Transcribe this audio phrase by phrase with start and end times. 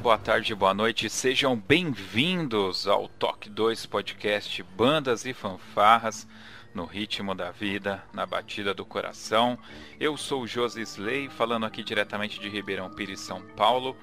[0.00, 6.26] Boa tarde, boa noite, sejam bem-vindos ao Toque 2 Podcast Bandas e Fanfarras
[6.74, 9.58] no ritmo da vida, na batida do coração.
[10.00, 13.94] Eu sou o Josi Slay, falando aqui diretamente de Ribeirão Pires, São Paulo.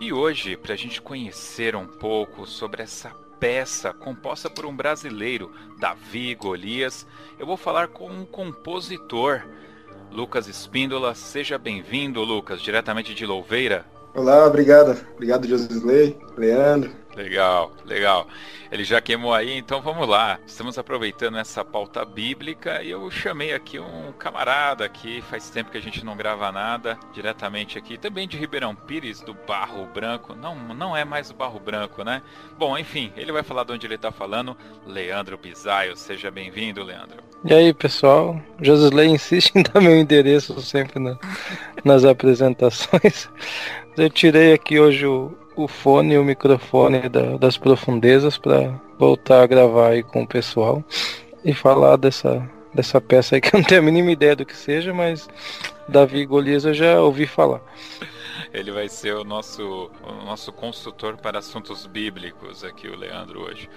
[0.00, 5.54] E hoje, para a gente conhecer um pouco sobre essa peça composta por um brasileiro,
[5.78, 7.06] Davi Golias,
[7.38, 9.46] eu vou falar com um compositor,
[10.10, 11.14] Lucas Espíndola.
[11.14, 13.95] Seja bem-vindo, Lucas, diretamente de Louveira.
[14.16, 14.96] Olá, obrigado.
[15.12, 16.90] Obrigado, Josley, Leandro.
[17.14, 18.26] Legal, legal.
[18.72, 20.38] Ele já queimou aí, então vamos lá.
[20.46, 25.76] Estamos aproveitando essa pauta bíblica e eu chamei aqui um camarada aqui, faz tempo que
[25.76, 30.34] a gente não grava nada, diretamente aqui, também de Ribeirão Pires, do Barro Branco.
[30.34, 32.22] Não, não é mais o Barro Branco, né?
[32.58, 34.56] Bom, enfim, ele vai falar de onde ele está falando.
[34.86, 37.22] Leandro Bisaio, seja bem-vindo, Leandro.
[37.44, 38.40] E aí, pessoal?
[38.62, 41.18] Josley insiste em dar meu endereço sempre na,
[41.84, 43.28] nas apresentações.
[43.96, 49.42] Eu tirei aqui hoje o, o fone e o microfone da, das profundezas para voltar
[49.42, 50.84] a gravar aí com o pessoal
[51.42, 54.54] e falar dessa, dessa peça aí que eu não tenho a mínima ideia do que
[54.54, 55.26] seja, mas
[55.88, 57.62] Davi Golias eu já ouvi falar.
[58.52, 63.68] Ele vai ser o nosso, o nosso consultor para assuntos bíblicos aqui, o Leandro, hoje.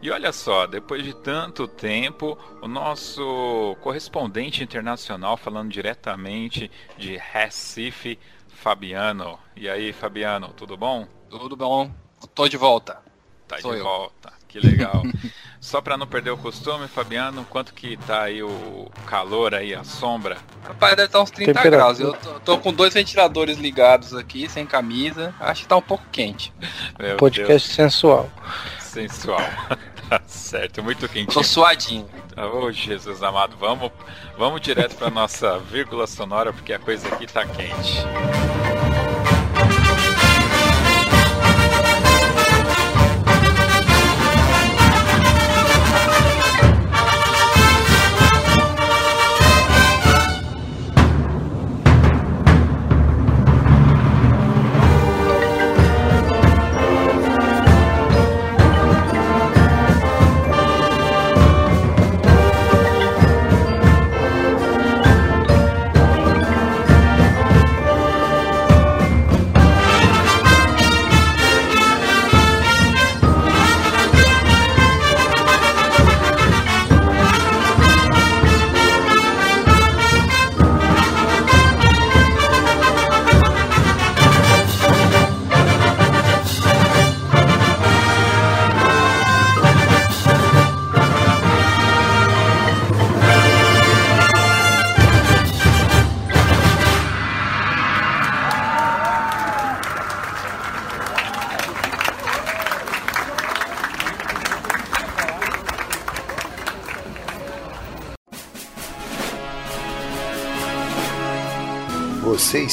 [0.00, 8.18] E olha só, depois de tanto tempo, o nosso correspondente internacional, falando diretamente de Recife,
[8.56, 9.38] Fabiano.
[9.54, 11.06] E aí, Fabiano, tudo bom?
[11.30, 11.90] Tudo bom.
[12.34, 12.98] Tô de volta.
[13.46, 13.84] Tá Sou de eu.
[13.84, 14.32] volta.
[14.48, 15.02] Que legal.
[15.60, 19.84] Só para não perder o costume, Fabiano, quanto que tá aí o calor aí, a
[19.84, 20.38] sombra?
[20.64, 21.76] Rapaz, deve estar uns 30 Temperatura.
[21.76, 22.00] graus.
[22.00, 25.34] Eu tô, tô com dois ventiladores ligados aqui, sem camisa.
[25.40, 26.52] Acho que tá um pouco quente.
[26.98, 28.30] Meu Podcast sensual.
[28.40, 29.40] Deus, sensual.
[30.08, 31.32] Tá certo, muito quentinho.
[31.32, 32.08] Tô suadinho.
[32.36, 33.90] Oh, Jesus amado, vamos,
[34.36, 38.04] vamos direto para nossa vírgula sonora, porque a coisa aqui tá quente.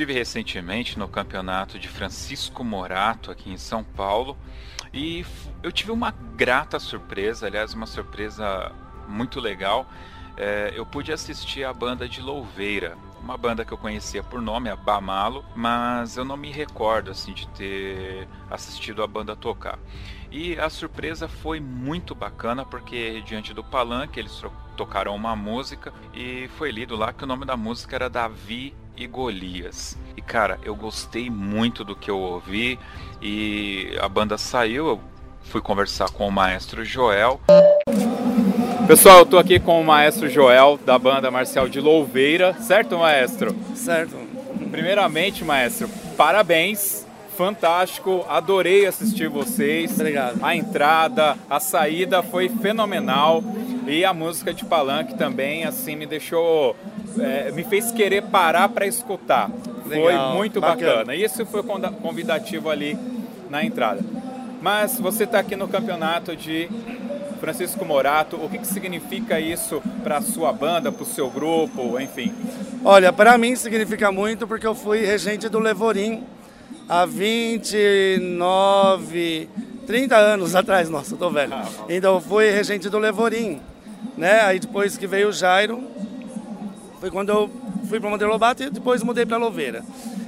[0.00, 4.34] Estive recentemente no campeonato de Francisco Morato aqui em São Paulo
[4.94, 5.26] e
[5.62, 8.72] eu tive uma grata surpresa, aliás, uma surpresa
[9.06, 9.86] muito legal.
[10.38, 14.70] É, eu pude assistir a banda de Louveira, uma banda que eu conhecia por nome,
[14.70, 19.78] a Bamalo, mas eu não me recordo assim de ter assistido a banda tocar.
[20.30, 24.42] E a surpresa foi muito bacana porque diante do palanque eles
[24.78, 29.06] tocaram uma música e foi lido lá que o nome da música era Davi e
[29.06, 29.96] Golias.
[30.16, 32.78] E cara, eu gostei muito do que eu ouvi
[33.20, 35.00] e a banda saiu, eu
[35.44, 37.40] fui conversar com o maestro Joel.
[38.86, 43.56] Pessoal, eu tô aqui com o maestro Joel da banda Marcial de Louveira, certo, maestro?
[43.74, 44.16] Certo.
[44.70, 47.06] Primeiramente, maestro, parabéns.
[47.36, 49.92] Fantástico, adorei assistir vocês.
[49.92, 50.44] Obrigado.
[50.44, 53.42] A entrada, a saída foi fenomenal
[53.86, 56.76] e a música de palanque também assim me deixou
[57.18, 59.50] é, me fez querer parar para escutar.
[59.86, 60.96] Legal, foi muito bacana.
[60.96, 61.14] bacana.
[61.14, 62.96] Isso foi convidativo ali
[63.48, 64.00] na entrada.
[64.60, 66.68] Mas você está aqui no campeonato de
[67.40, 68.36] Francisco Morato.
[68.36, 72.32] O que, que significa isso para a sua banda, para o seu grupo, enfim?
[72.84, 76.22] Olha, para mim significa muito porque eu fui regente do Levorim
[76.88, 79.48] há 29,
[79.86, 80.90] 30 anos atrás.
[80.90, 81.54] Nossa, eu tô velho.
[81.54, 83.60] Ah, então eu fui regente do Levorim.
[84.16, 84.40] Né?
[84.42, 85.82] Aí depois que veio o Jairo,
[87.00, 87.50] foi quando eu
[87.88, 89.82] fui para Monteiro Lobato e depois mudei para Louveira.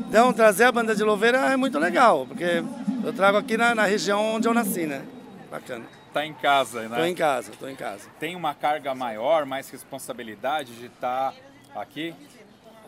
[0.09, 2.65] Então, trazer a banda de Louveira é muito legal, porque
[3.05, 5.03] eu trago aqui na, na região onde eu nasci, né?
[5.51, 5.85] Bacana.
[6.13, 6.97] Tá em casa, né?
[6.97, 8.09] Tô em casa, tô em casa.
[8.19, 11.35] Tem uma carga maior, mais responsabilidade de estar
[11.75, 12.15] tá aqui?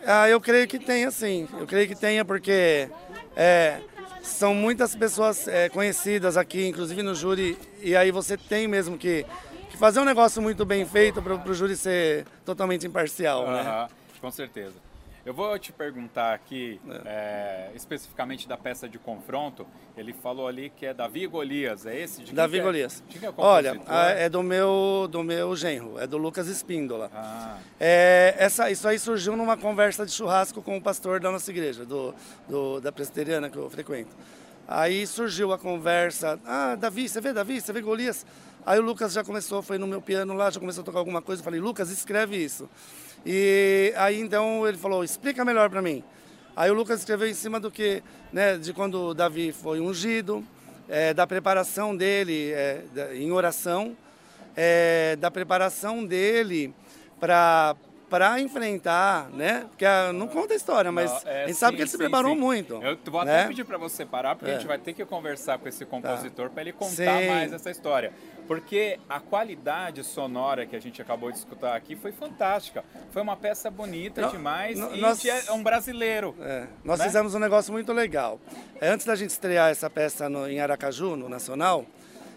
[0.06, 1.48] Ah, eu creio que tenha, sim.
[1.58, 2.88] Eu creio que tenha, porque
[3.36, 3.80] é,
[4.22, 9.24] são muitas pessoas é, conhecidas aqui, inclusive no júri, e aí você tem mesmo que
[9.74, 13.88] que fazer um negócio muito bem feito para o júri ser totalmente imparcial, né?
[14.20, 14.74] Com certeza.
[15.26, 17.00] Eu vou te perguntar aqui, é.
[17.06, 19.66] É, especificamente da peça de confronto.
[19.96, 22.22] Ele falou ali que é Davi Golias, é esse?
[22.22, 22.62] De Davi é?
[22.62, 23.02] Golias.
[23.22, 23.80] É Olha,
[24.18, 27.10] é do meu, do meu genro, é do Lucas Espíndola.
[27.14, 27.56] Ah.
[27.80, 31.86] É, essa, isso aí surgiu numa conversa de churrasco com o pastor da nossa igreja,
[31.86, 32.14] do,
[32.46, 34.14] do da presbiteriana que eu frequento.
[34.68, 38.26] Aí surgiu a conversa, ah, Davi, você vê Davi, você vê Golias?
[38.66, 41.20] Aí o Lucas já começou, foi no meu piano lá, já começou a tocar alguma
[41.20, 41.40] coisa.
[41.40, 42.68] Eu falei, Lucas, escreve isso.
[43.26, 46.02] E aí então ele falou, explica melhor para mim.
[46.56, 48.02] Aí o Lucas escreveu em cima do que,
[48.32, 50.44] né, de quando Davi foi ungido,
[50.88, 53.96] é, da preparação dele é, em oração,
[54.56, 56.72] é, da preparação dele
[57.18, 57.76] para
[58.08, 59.64] para enfrentar, né?
[59.68, 61.88] Porque ah, não conta a história, mas não, é, a gente sim, sabe que ele
[61.88, 62.40] sim, se preparou sim.
[62.40, 62.74] muito.
[62.74, 63.40] Eu vou né?
[63.40, 64.54] até pedir para você parar, porque é.
[64.54, 66.52] a gente vai ter que conversar com esse compositor tá.
[66.52, 68.12] para ele contar mais essa história.
[68.46, 72.84] Porque a qualidade sonora que a gente acabou de escutar aqui foi fantástica.
[73.10, 76.34] Foi uma peça bonita não, demais não, e nós, é um brasileiro.
[76.40, 77.06] É, nós né?
[77.06, 78.38] fizemos um negócio muito legal.
[78.80, 81.86] É, antes da gente estrear essa peça no, em Aracaju, no Nacional,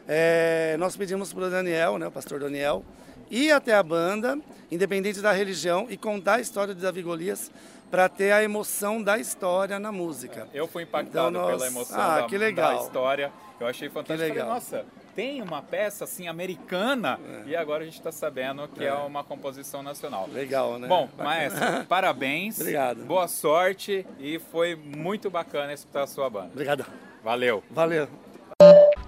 [0.08, 2.86] é, nós pedimos para o Daniel, né, o pastor Daniel,
[3.30, 4.40] ir até a banda,
[4.72, 7.52] independente da religião, e contar a história de Davi Golias
[7.92, 10.48] para ter a emoção da história na música.
[10.54, 11.52] Eu fui impactado então, nós...
[11.52, 12.76] pela emoção ah, da, que legal.
[12.78, 13.32] da história.
[13.60, 14.18] Eu achei fantástico.
[14.18, 14.48] Que legal.
[14.48, 14.86] Falei, nossa,
[15.18, 17.50] tem uma peça assim americana é.
[17.50, 18.90] e agora a gente está sabendo que é.
[18.90, 18.94] é.
[18.94, 20.30] uma composição nacional.
[20.32, 20.88] Legal, né?
[20.88, 21.60] Bom, maestro,
[21.90, 22.60] parabéns.
[22.62, 23.04] Obrigado.
[23.04, 26.50] Boa sorte e foi muito bacana escutar a sua banda.
[26.52, 26.86] Obrigado.
[27.24, 27.64] Valeu.
[27.72, 28.08] Valeu.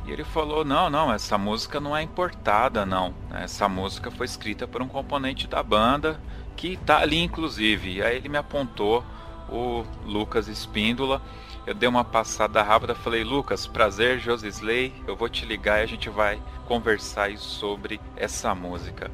[0.07, 3.13] E ele falou: não, não, essa música não é importada, não.
[3.31, 6.19] Essa música foi escrita por um componente da banda
[6.57, 7.97] que está ali, inclusive.
[7.97, 9.03] E aí ele me apontou
[9.47, 11.21] o Lucas Espíndola.
[11.69, 14.91] Eu dei uma passada rápida, falei: Lucas, prazer, Josisley.
[15.05, 19.11] Eu vou te ligar e a gente vai conversar sobre essa música.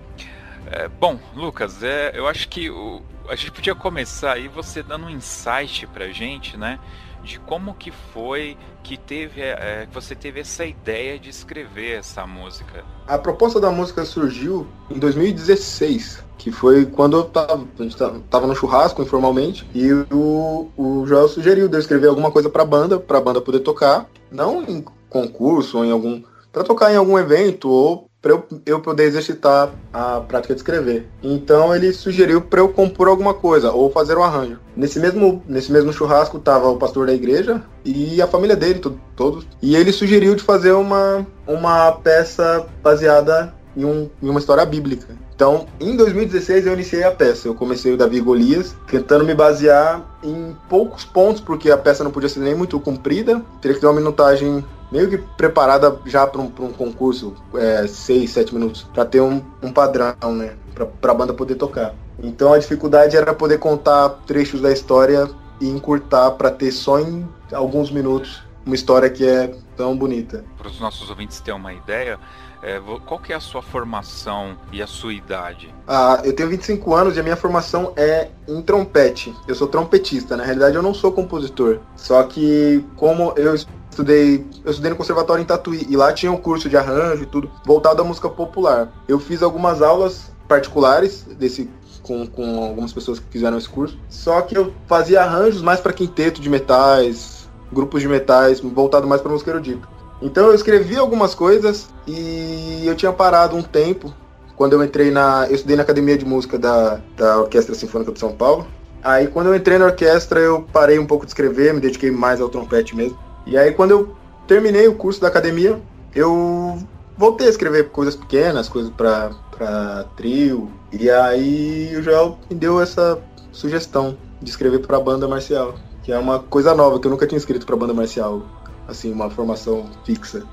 [0.68, 5.08] É, bom, Lucas, é, eu acho que o, a gente podia começar aí você dando
[5.08, 6.80] um insight pra gente, né?
[7.26, 12.86] De como que foi que teve, é, você teve essa ideia de escrever essa música.
[13.08, 17.98] A proposta da música surgiu em 2016, que foi quando eu tava, a gente
[18.30, 22.64] tava no churrasco informalmente, e o, o Joel sugeriu de eu escrever alguma coisa pra
[22.64, 26.22] banda, pra banda poder tocar, não em concurso ou em algum.
[26.52, 31.08] para tocar em algum evento ou para eu, eu poder exercitar a prática de escrever.
[31.22, 34.58] Então ele sugeriu para eu compor alguma coisa ou fazer um arranjo.
[34.76, 38.82] Nesse mesmo, nesse mesmo churrasco tava o pastor da igreja e a família dele,
[39.16, 39.46] todos.
[39.62, 45.16] E ele sugeriu de fazer uma, uma peça baseada em, um, em uma história bíblica.
[45.36, 47.48] Então, em 2016 eu iniciei a peça.
[47.48, 52.10] Eu comecei o Davi Golias, tentando me basear em poucos pontos, porque a peça não
[52.10, 53.42] podia ser nem muito comprida.
[53.62, 58.32] Teria que ter uma minutagem meio que preparada já para um, um, concurso, é, seis,
[58.32, 60.56] sete minutos, para ter um, um, padrão, né?
[61.02, 61.94] Para a banda poder tocar.
[62.22, 67.28] Então a dificuldade era poder contar trechos da história e encurtar para ter só em
[67.52, 70.44] alguns minutos uma história que é tão bonita.
[70.58, 72.20] Para os nossos ouvintes terem uma ideia,
[72.66, 75.74] é, qual que é a sua formação e a sua idade?
[75.88, 79.32] Ah, eu tenho 25 anos e a minha formação é em trompete.
[79.48, 81.80] Eu sou trompetista, na realidade eu não sou compositor.
[81.96, 86.38] Só que como eu estudei, eu estudei no conservatório em Tatuí e lá tinha um
[86.38, 88.92] curso de arranjo e tudo voltado à música popular.
[89.08, 91.70] Eu fiz algumas aulas particulares desse
[92.02, 93.96] com, com algumas pessoas que fizeram esse curso.
[94.10, 99.22] Só que eu fazia arranjos mais para quinteto de metais, grupos de metais, voltado mais
[99.22, 99.95] para música erudita.
[100.22, 104.14] Então eu escrevi algumas coisas e eu tinha parado um tempo
[104.56, 105.46] quando eu entrei na.
[105.48, 108.66] Eu estudei na academia de música da, da Orquestra Sinfônica de São Paulo.
[109.04, 112.42] Aí quando eu entrei na orquestra eu parei um pouco de escrever, me dediquei mais
[112.42, 113.18] ao trompete mesmo.
[113.46, 114.16] E aí quando eu
[114.48, 115.80] terminei o curso da academia,
[116.16, 116.80] eu
[117.18, 120.72] voltei a escrever coisas pequenas, coisas para trio.
[120.92, 123.20] E aí o Joel me deu essa
[123.52, 127.38] sugestão de escrever para banda marcial, que é uma coisa nova que eu nunca tinha
[127.38, 128.44] escrito para banda marcial,
[128.88, 130.46] assim, uma formação fixa.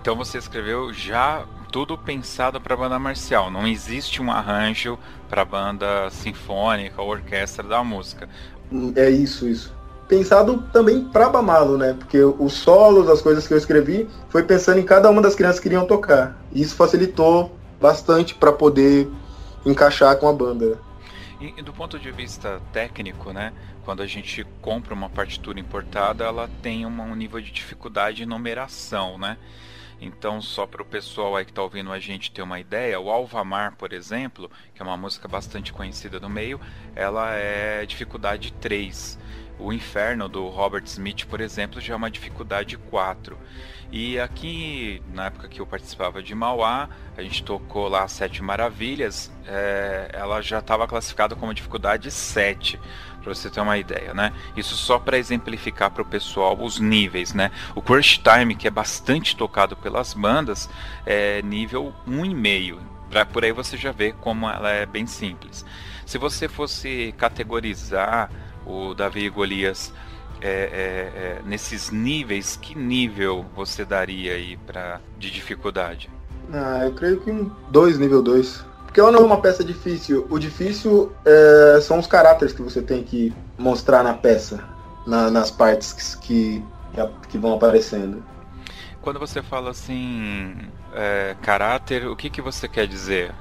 [0.00, 3.50] Então você escreveu já tudo pensado para banda marcial.
[3.50, 8.28] Não existe um arranjo para banda sinfônica ou orquestra da música.
[8.96, 11.94] É isso, isso pensado também para Bamalo, né?
[11.96, 15.60] Porque os solos, as coisas que eu escrevi, foi pensando em cada uma das crianças
[15.60, 16.36] que iriam tocar.
[16.52, 19.08] E isso facilitou bastante para poder
[19.64, 20.78] encaixar com a banda.
[21.40, 23.52] E, e, do ponto de vista técnico, né?
[23.84, 29.18] Quando a gente compra uma partitura importada, ela tem um nível de dificuldade de numeração,
[29.18, 29.36] né?
[30.00, 33.10] Então, só para o pessoal aí que está ouvindo a gente ter uma ideia, o
[33.10, 36.58] Alvamar, por exemplo, que é uma música bastante conhecida no meio,
[36.94, 39.18] ela é dificuldade 3.
[39.60, 43.36] O Inferno do Robert Smith, por exemplo, já é uma dificuldade 4.
[43.92, 49.32] E aqui, na época que eu participava de Mauá, a gente tocou lá Sete Maravilhas,
[49.44, 52.78] é, ela já estava classificada como dificuldade 7,
[53.20, 54.32] para você ter uma ideia, né?
[54.56, 57.50] Isso só para exemplificar para o pessoal os níveis, né?
[57.74, 60.70] O Crush Time, que é bastante tocado pelas bandas,
[61.04, 62.78] é nível 1,5.
[63.32, 65.66] Por aí você já vê como ela é bem simples.
[66.06, 68.30] Se você fosse categorizar
[68.66, 69.92] o Davi e Golias
[70.40, 76.10] é, é, é, nesses níveis, que nível você daria aí pra, de dificuldade?
[76.52, 78.64] Ah, eu creio que um 2, nível 2.
[78.84, 80.26] Porque ela não é uma peça difícil.
[80.28, 84.64] O difícil é, são os caráteres que você tem que mostrar na peça,
[85.06, 86.60] na, nas partes que,
[86.92, 88.22] que, que, vão aparecendo.
[89.00, 90.56] Quando você fala assim,
[90.92, 93.32] é, caráter, o que, que você quer dizer?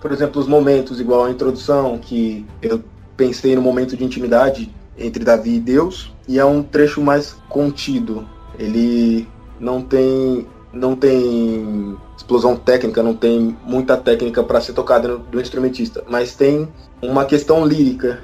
[0.00, 2.84] Por exemplo, os momentos, igual a introdução, que eu
[3.18, 8.26] pensei no momento de intimidade entre Davi e Deus, e é um trecho mais contido.
[8.58, 9.28] Ele
[9.60, 16.04] não tem não tem explosão técnica, não tem muita técnica para ser tocada do instrumentista,
[16.08, 16.68] mas tem
[17.02, 18.22] uma questão lírica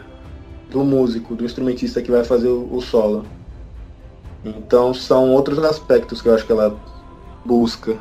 [0.70, 3.24] do músico, do instrumentista que vai fazer o, solo.
[4.44, 6.76] Então são outros aspectos que eu acho que ela
[7.44, 7.96] busca,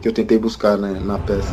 [0.00, 1.52] que eu tentei buscar né, na peça.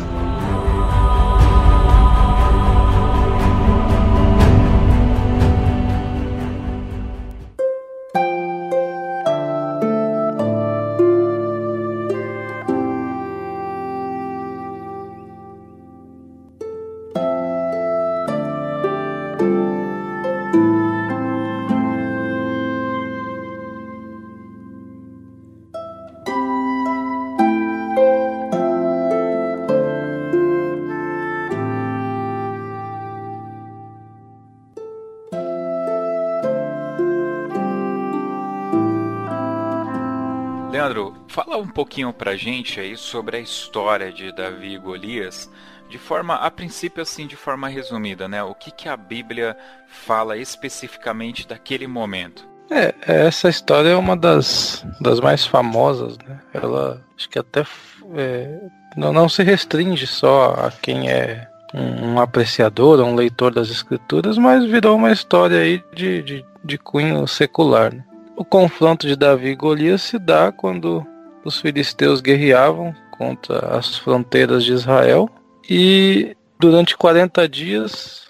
[40.70, 45.50] Leandro, fala um pouquinho pra gente aí sobre a história de Davi e Golias,
[45.88, 48.40] de forma, a princípio assim, de forma resumida, né?
[48.44, 49.56] O que, que a Bíblia
[49.88, 52.48] fala especificamente daquele momento?
[52.70, 56.38] É, essa história é uma das, das mais famosas, né?
[56.54, 57.66] Ela acho que até
[58.14, 58.60] é,
[58.96, 64.38] não, não se restringe só a quem é um, um, apreciador, um leitor das escrituras,
[64.38, 67.92] mas virou uma história aí de, de, de cunho secular.
[67.92, 68.04] Né?
[68.40, 71.06] O confronto de Davi e Golias se dá quando
[71.44, 75.28] os filisteus guerreavam contra as fronteiras de Israel
[75.68, 78.26] e durante 40 dias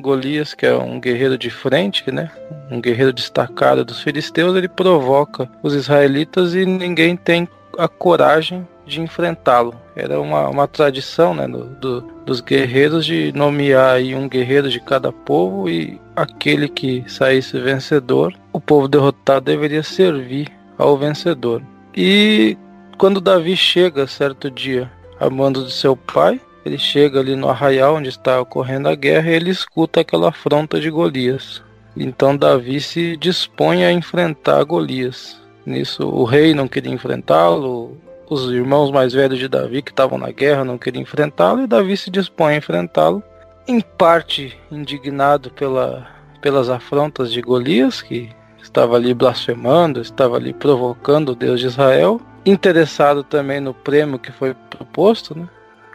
[0.00, 2.28] Golias, que é um guerreiro de frente, né?
[2.72, 9.00] Um guerreiro destacado dos filisteus, ele provoca os israelitas e ninguém tem a coragem de
[9.00, 9.80] enfrentá-lo.
[9.94, 15.12] Era uma, uma tradição né, do, do, dos guerreiros de nomear um guerreiro de cada
[15.12, 21.62] povo e aquele que saísse vencedor, o povo derrotado deveria servir ao vencedor.
[21.94, 22.56] E
[22.96, 27.96] quando Davi chega certo dia a mando de seu pai, ele chega ali no arraial
[27.96, 31.62] onde está ocorrendo a guerra e ele escuta aquela afronta de Golias.
[31.96, 35.40] Então Davi se dispõe a enfrentar Golias.
[35.66, 37.96] Nisso o rei não queria enfrentá-lo,
[38.32, 41.96] os irmãos mais velhos de Davi que estavam na guerra não queriam enfrentá-lo e Davi
[41.96, 43.22] se dispõe a enfrentá-lo,
[43.66, 46.06] em parte indignado pela,
[46.40, 48.30] pelas afrontas de Golias, que
[48.62, 54.32] estava ali blasfemando, estava ali provocando o Deus de Israel, interessado também no prêmio que
[54.32, 55.48] foi proposto, né?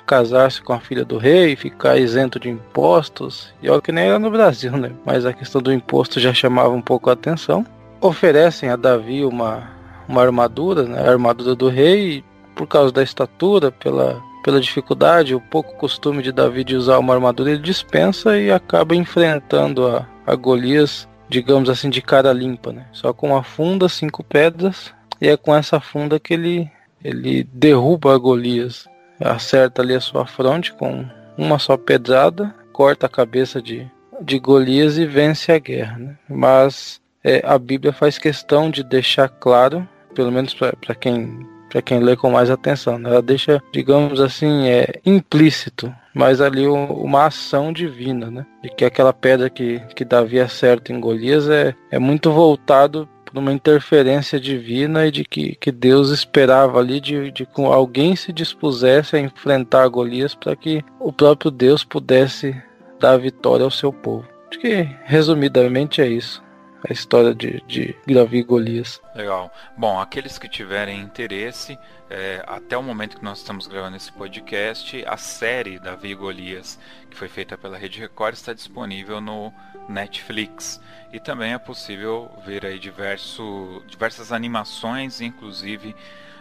[0.06, 4.17] casar-se com a filha do rei, ficar isento de impostos, e olha que nem era
[4.17, 4.94] no Brasil, né?
[5.06, 7.65] Mas a questão do imposto já chamava um pouco a atenção.
[8.00, 9.70] Oferecem a Davi uma,
[10.08, 11.00] uma armadura, né?
[11.00, 12.24] A armadura do rei,
[12.56, 17.14] por causa da estatura, pela, pela dificuldade, o pouco costume de Davi de usar uma
[17.14, 22.86] armadura, ele dispensa e acaba enfrentando a, a Golias, digamos assim, de cara limpa, né?
[22.92, 26.72] Só com uma funda, cinco pedras, e é com essa funda que ele,
[27.04, 28.88] ele derruba a Golias
[29.20, 31.06] acerta ali a sua fronte com
[31.38, 33.88] uma só pedrada, corta a cabeça de,
[34.22, 35.98] de Golias e vence a guerra.
[35.98, 36.16] Né?
[36.30, 41.99] Mas é, a Bíblia faz questão de deixar claro, pelo menos para quem para quem
[41.99, 43.10] lê com mais atenção, né?
[43.10, 48.45] ela deixa, digamos assim, é implícito, mas ali uma ação divina, né?
[48.63, 53.38] De que aquela pedra que, que Davi acerta em Golias é, é muito voltado por
[53.38, 58.32] uma interferência divina e de que, que Deus esperava ali de, de que alguém se
[58.32, 62.56] dispusesse a enfrentar Golias para que o próprio Deus pudesse
[62.97, 64.25] dar vitória ao seu povo.
[64.49, 66.46] Acho que resumidamente é isso
[66.89, 69.02] a história de, de Davi e Golias.
[69.13, 69.54] Legal.
[69.76, 71.78] Bom, aqueles que tiverem interesse,
[72.10, 76.80] é, até o momento que nós estamos gravando esse podcast, a série Davi e Golias,
[77.10, 79.54] que foi feita pela Rede Record, está disponível no
[79.89, 80.80] Netflix.
[81.12, 85.93] E também é possível ver aí diverso, diversas animações, inclusive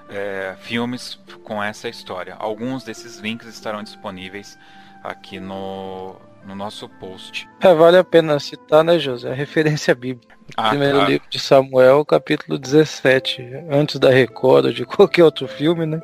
[0.08, 2.36] é, filmes com essa história.
[2.38, 4.56] Alguns desses links estarão disponíveis
[5.02, 7.48] aqui no, no nosso post.
[7.60, 9.30] É, vale a pena citar, né, José?
[9.30, 10.36] A referência bíblica.
[10.56, 11.10] Ah, Primeiro claro.
[11.10, 13.42] livro de Samuel, capítulo 17.
[13.70, 16.00] Antes da Record ou de qualquer outro filme, né?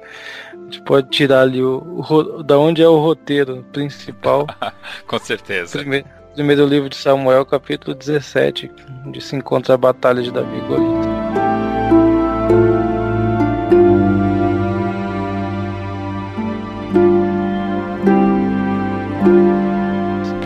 [0.52, 4.46] A gente pode tirar ali o, o da onde é o roteiro principal.
[5.06, 5.78] Com certeza.
[5.78, 8.70] Primeiro, Primeiro livro de Samuel, capítulo 17,
[9.06, 11.21] onde se encontra a batalha de Davi e Golias.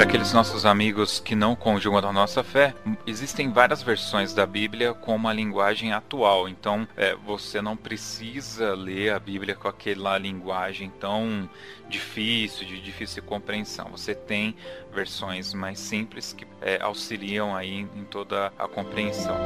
[0.07, 2.73] Aqueles nossos amigos que não conjugam a nossa fé,
[3.09, 6.49] existem várias versões da Bíblia com uma linguagem atual.
[6.49, 11.51] Então, é, você não precisa ler a Bíblia com aquela linguagem tão
[11.89, 13.89] difícil, de difícil compreensão.
[13.91, 14.55] Você tem
[14.95, 19.37] versões mais simples que é, auxiliam aí em toda a compreensão.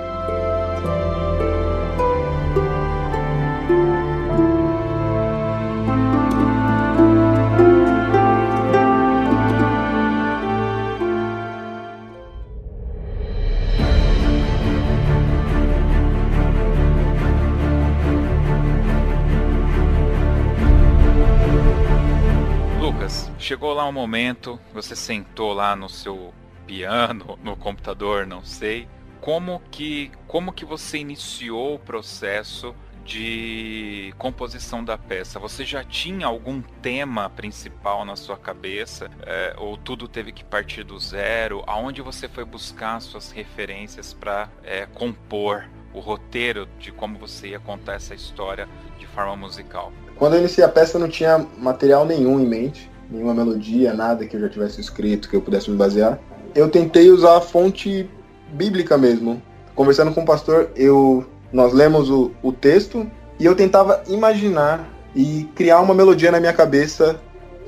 [23.50, 26.32] Chegou lá um momento, você sentou lá no seu
[26.68, 28.86] piano, no computador, não sei.
[29.20, 32.72] Como que, como que você iniciou o processo
[33.04, 35.40] de composição da peça?
[35.40, 39.10] Você já tinha algum tema principal na sua cabeça?
[39.26, 41.64] É, ou tudo teve que partir do zero?
[41.66, 47.58] Aonde você foi buscar suas referências para é, compor o roteiro de como você ia
[47.58, 49.92] contar essa história de forma musical?
[50.14, 54.36] Quando eu iniciei a peça, não tinha material nenhum em mente nenhuma melodia, nada que
[54.36, 56.18] eu já tivesse escrito que eu pudesse me basear.
[56.54, 58.08] Eu tentei usar a fonte
[58.52, 59.42] bíblica mesmo.
[59.74, 65.48] Conversando com o pastor, eu nós lemos o, o texto e eu tentava imaginar e
[65.54, 67.20] criar uma melodia na minha cabeça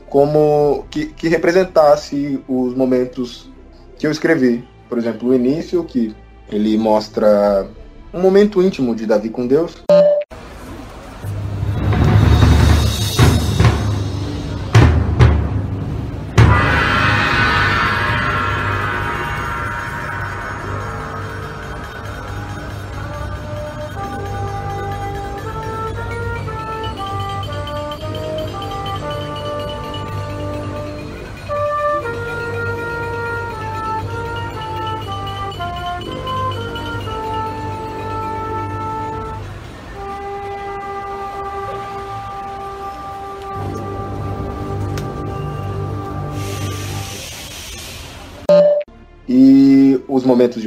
[0.08, 3.50] como que, que representasse os momentos
[3.98, 4.62] que eu escrevi.
[4.88, 6.14] Por exemplo, o início, que
[6.50, 7.66] ele mostra
[8.12, 9.76] um momento íntimo de Davi com Deus.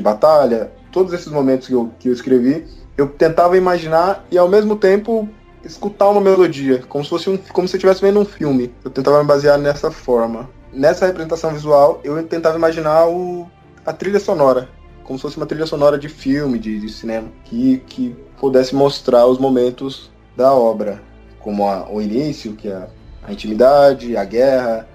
[0.06, 2.66] Batalha, todos esses momentos que eu, que eu escrevi,
[2.96, 5.28] eu tentava imaginar e ao mesmo tempo
[5.64, 8.74] escutar uma melodia, como se fosse um, como se estivesse vendo um filme.
[8.84, 10.48] Eu tentava me basear nessa forma.
[10.72, 13.50] Nessa representação visual, eu tentava imaginar o,
[13.86, 14.70] a trilha sonora,
[15.04, 19.26] como se fosse uma trilha sonora de filme, de, de cinema, que, que pudesse mostrar
[19.26, 21.02] os momentos da obra,
[21.40, 22.88] como a, o início, que é
[23.24, 24.88] a intimidade, a guerra,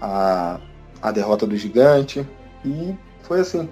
[0.00, 0.60] a,
[1.00, 2.26] a derrota do gigante.
[2.64, 3.68] E foi assim.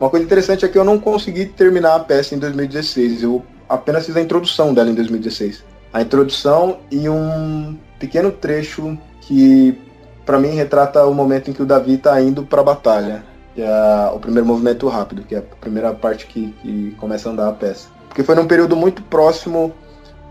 [0.00, 3.22] Uma coisa interessante é que eu não consegui terminar a peça em 2016.
[3.22, 5.64] Eu apenas fiz a introdução dela em 2016.
[5.92, 9.76] A introdução e um pequeno trecho que,
[10.24, 13.24] para mim, retrata o momento em que o Davi está indo para a batalha.
[13.54, 17.32] Que é o primeiro movimento rápido, que é a primeira parte que, que começa a
[17.32, 17.88] andar a peça.
[18.06, 19.74] Porque foi num período muito próximo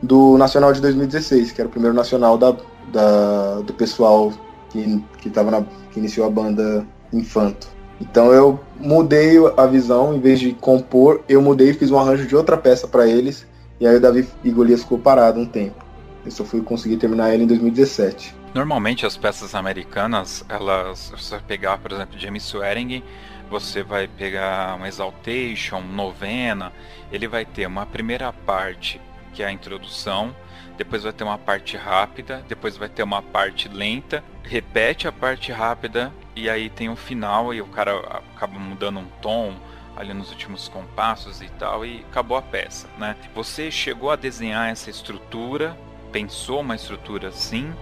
[0.02, 2.56] do Nacional de 2016, que era o primeiro nacional da,
[2.92, 4.32] da do pessoal
[4.70, 7.77] que, que, tava na, que iniciou a banda Infanto.
[8.00, 12.28] Então eu mudei a visão, em vez de compor, eu mudei e fiz um arranjo
[12.28, 13.46] de outra peça para eles.
[13.80, 15.84] E aí o Davi e Golias ficou parado um tempo.
[16.26, 18.36] Eu só fui conseguir terminar ele em 2017.
[18.54, 23.04] Normalmente as peças americanas, elas, você vai pegar, por exemplo, James Swearing,
[23.50, 26.74] você vai pegar uma Exaltation, novena,
[27.12, 29.00] ele vai ter uma primeira parte
[29.34, 30.36] que é a introdução,
[30.78, 35.52] depois vai ter uma parte rápida, depois vai ter uma parte lenta, repete a parte
[35.52, 37.98] rápida e aí tem um final e o cara
[38.36, 39.56] acaba mudando um tom
[39.96, 43.16] ali nos últimos compassos e tal e acabou a peça, né?
[43.34, 45.76] Você chegou a desenhar essa estrutura,
[46.12, 47.74] pensou uma estrutura assim,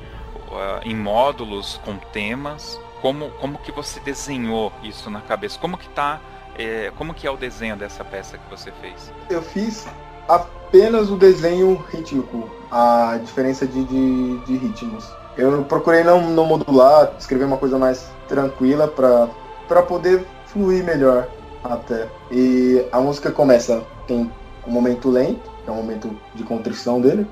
[0.85, 5.59] em módulos com temas, como como que você desenhou isso na cabeça?
[5.59, 6.21] Como que tá
[6.57, 9.11] é, como que é o desenho dessa peça que você fez?
[9.29, 9.85] Eu fiz
[10.29, 15.05] apenas o desenho rítmico, a diferença de, de, de ritmos.
[15.37, 21.27] Eu procurei não, não modular, escrever uma coisa mais tranquila para poder fluir melhor
[21.63, 22.07] até.
[22.31, 24.29] E a música começa, tem
[24.67, 27.27] um momento lento, que é um momento de contrição dele.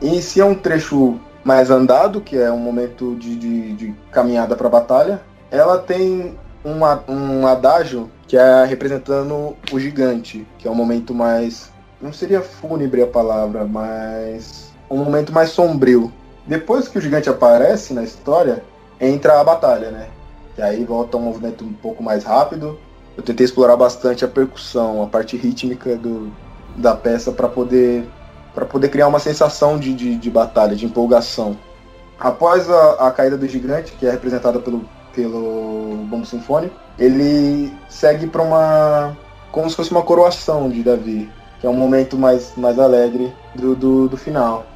[0.00, 5.20] Inicia um trecho mais andado, que é um momento de, de, de caminhada para batalha.
[5.50, 11.70] Ela tem um, um adágio que é representando o gigante, que é um momento mais.
[12.00, 14.72] Não seria fúnebre a palavra, mas.
[14.90, 16.12] Um momento mais sombrio.
[16.46, 18.62] Depois que o gigante aparece na história,
[19.00, 20.08] entra a batalha, né?
[20.54, 22.78] Que aí volta um movimento um pouco mais rápido.
[23.16, 26.32] Eu tentei explorar bastante a percussão, a parte rítmica do,
[26.76, 28.06] da peça para poder
[28.54, 31.56] para poder criar uma sensação de, de, de, batalha, de empolgação.
[32.20, 38.28] Após a, a caída do gigante, que é representada pelo, pelo bombo sinfônico, ele segue
[38.28, 39.16] para uma
[39.50, 41.28] como se fosse uma coroação de Davi,
[41.60, 44.66] que é um momento mais, mais alegre do, do, do final.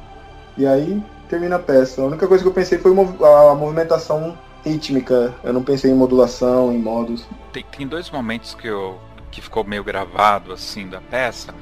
[0.57, 2.01] E aí termina a peça.
[2.01, 6.73] A única coisa que eu pensei foi a movimentação rítmica, eu não pensei em modulação,
[6.73, 7.25] em modos.
[7.51, 8.99] Tem, tem dois momentos que eu
[9.31, 11.53] que ficou meio gravado assim da peça,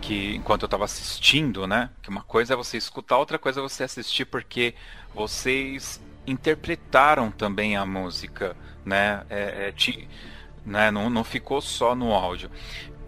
[0.00, 1.90] que enquanto eu estava assistindo, né?
[2.02, 4.74] Que uma coisa é você escutar, outra coisa é você assistir porque
[5.14, 9.22] vocês interpretaram também a música, né?
[9.28, 10.06] É, é,
[10.64, 10.90] né?
[10.90, 12.50] Não, não ficou só no áudio.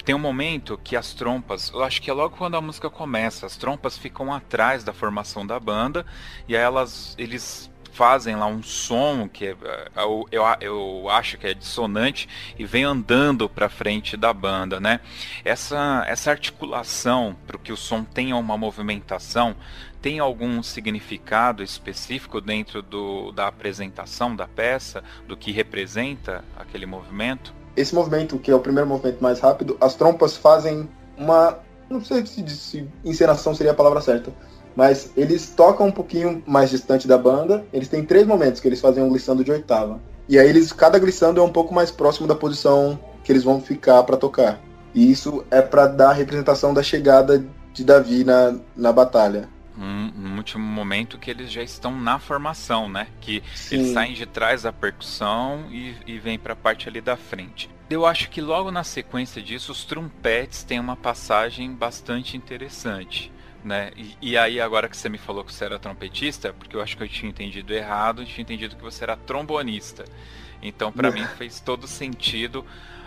[0.05, 3.45] Tem um momento que as trompas, eu acho que é logo quando a música começa,
[3.45, 6.07] as trompas ficam atrás da formação da banda
[6.49, 11.37] e aí elas, eles fazem lá um som que é, é, eu, eu, eu acho
[11.37, 15.01] que é dissonante e vem andando para frente da banda, né?
[15.45, 19.57] Essa, essa articulação para que o som tenha uma movimentação
[20.01, 27.53] tem algum significado específico dentro do, da apresentação da peça, do que representa aquele movimento?
[27.77, 31.59] Esse movimento, que é o primeiro movimento mais rápido, as trompas fazem uma.
[31.91, 34.33] Não sei se, se encenação seria a palavra certa
[34.79, 37.67] mas eles tocam um pouquinho mais distante da banda.
[37.73, 40.01] Eles têm três momentos que eles fazem um glissando de oitava.
[40.29, 43.61] E aí eles cada glissando é um pouco mais próximo da posição que eles vão
[43.61, 44.61] ficar para tocar.
[44.95, 49.49] E isso é para dar a representação da chegada de Davi na, na batalha.
[49.77, 53.09] Hum, muito último momento que eles já estão na formação, né?
[53.21, 53.75] Que Sim.
[53.75, 57.69] eles saem de trás da percussão e, e vêm para a parte ali da frente.
[57.91, 63.33] Eu acho que logo na sequência disso, os trompetes têm uma passagem bastante interessante.
[63.69, 63.91] Né?
[63.99, 66.97] E, e, aí, agora que você me falou que você era trompetista, porque eu acho
[66.97, 70.07] que eu tinha entendido errado, eu tinha entendido que você era trombonista.
[70.63, 72.65] Então, para mim, fez todo sentido.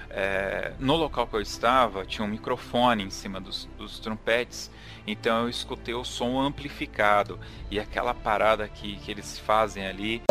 [0.07, 4.69] É, no local que eu estava, tinha um microfone em cima dos, dos trompetes,
[5.07, 7.39] então eu escutei o som amplificado.
[7.71, 10.21] E aquela parada que, que eles fazem ali.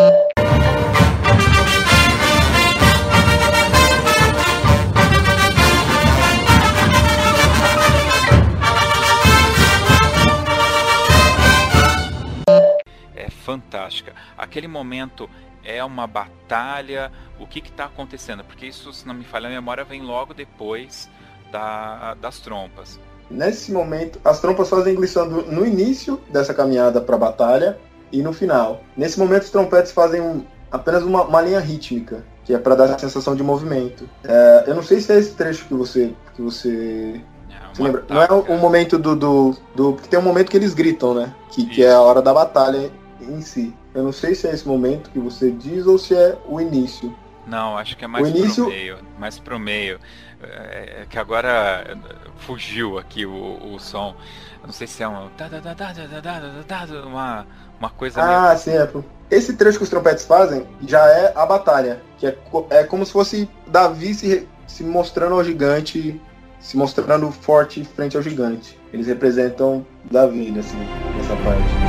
[13.90, 14.14] Fantástica.
[14.38, 15.28] Aquele momento
[15.64, 17.10] é uma batalha?
[17.38, 18.44] O que está acontecendo?
[18.44, 21.10] Porque isso, se não me falha a memória, vem logo depois
[21.50, 22.98] da, das trompas.
[23.28, 27.78] Nesse momento, as trompas fazem glissando no início dessa caminhada para a batalha
[28.10, 28.82] e no final.
[28.96, 32.94] Nesse momento, os trompetes fazem um, apenas uma, uma, linha rítmica, que é para dar
[32.94, 34.08] a sensação de movimento.
[34.24, 37.20] É, eu não sei se é esse trecho que você que você
[37.72, 38.04] você lembra?
[38.08, 39.92] Não é o, o momento do, do, do.
[39.92, 41.32] Porque tem um momento que eles gritam, né?
[41.50, 43.72] Que, que é a hora da batalha em si.
[43.94, 47.14] Eu não sei se é esse momento que você diz ou se é o início.
[47.46, 48.64] Não, acho que é mais o início...
[48.64, 48.98] pro meio.
[49.18, 49.98] Mais pro meio.
[50.42, 51.98] É, é que agora
[52.36, 54.14] fugiu aqui o, o som.
[54.60, 55.30] Eu não sei se é uma.
[57.04, 57.46] Uma,
[57.78, 58.20] uma coisa.
[58.22, 58.58] Ah, meio...
[58.58, 58.88] sim, é.
[59.30, 62.00] Esse trecho que os trompetes fazem já é a batalha.
[62.18, 62.38] Que é,
[62.70, 66.20] é como se fosse Davi se, se mostrando ao gigante.
[66.60, 68.78] Se mostrando forte frente ao gigante.
[68.92, 70.78] Eles representam Davi, assim,
[71.16, 71.79] nessa parte.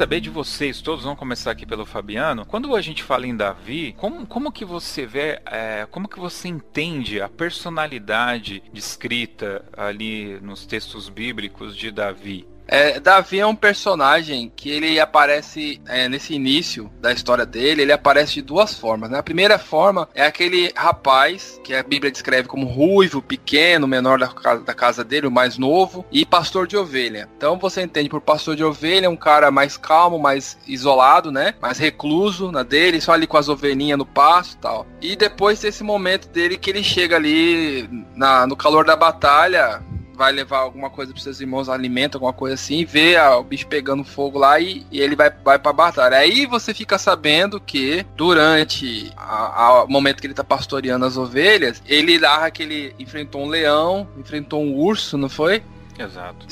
[0.00, 2.46] Saber de vocês, todos vamos começar aqui pelo Fabiano.
[2.46, 6.48] Quando a gente fala em Davi, como, como que você vê, é, como que você
[6.48, 12.48] entende a personalidade descrita ali nos textos bíblicos de Davi?
[12.72, 17.92] É, Davi é um personagem que ele aparece é, nesse início da história dele, ele
[17.92, 19.10] aparece de duas formas.
[19.10, 19.18] Né?
[19.18, 24.28] A primeira forma é aquele rapaz que a Bíblia descreve como ruivo, pequeno, menor da
[24.28, 27.28] casa, da casa dele, o mais novo, e pastor de ovelha.
[27.36, 31.54] Então você entende por pastor de ovelha, um cara mais calmo, mais isolado, né?
[31.60, 34.86] Mais recluso na dele, só ali com as ovelhinhas no pasto e tal.
[35.02, 39.82] E depois desse momento dele que ele chega ali na, no calor da batalha,
[40.20, 43.66] vai levar alguma coisa para seus irmãos, alimento, alguma coisa assim, vê ah, o bicho
[43.66, 46.18] pegando fogo lá e, e, ele vai, vai pra batalha.
[46.18, 52.18] Aí você fica sabendo que durante o momento que ele tá pastoreando as ovelhas, ele
[52.18, 55.62] narra que ele enfrentou um leão, enfrentou um urso, não foi?
[56.02, 56.46] Exato.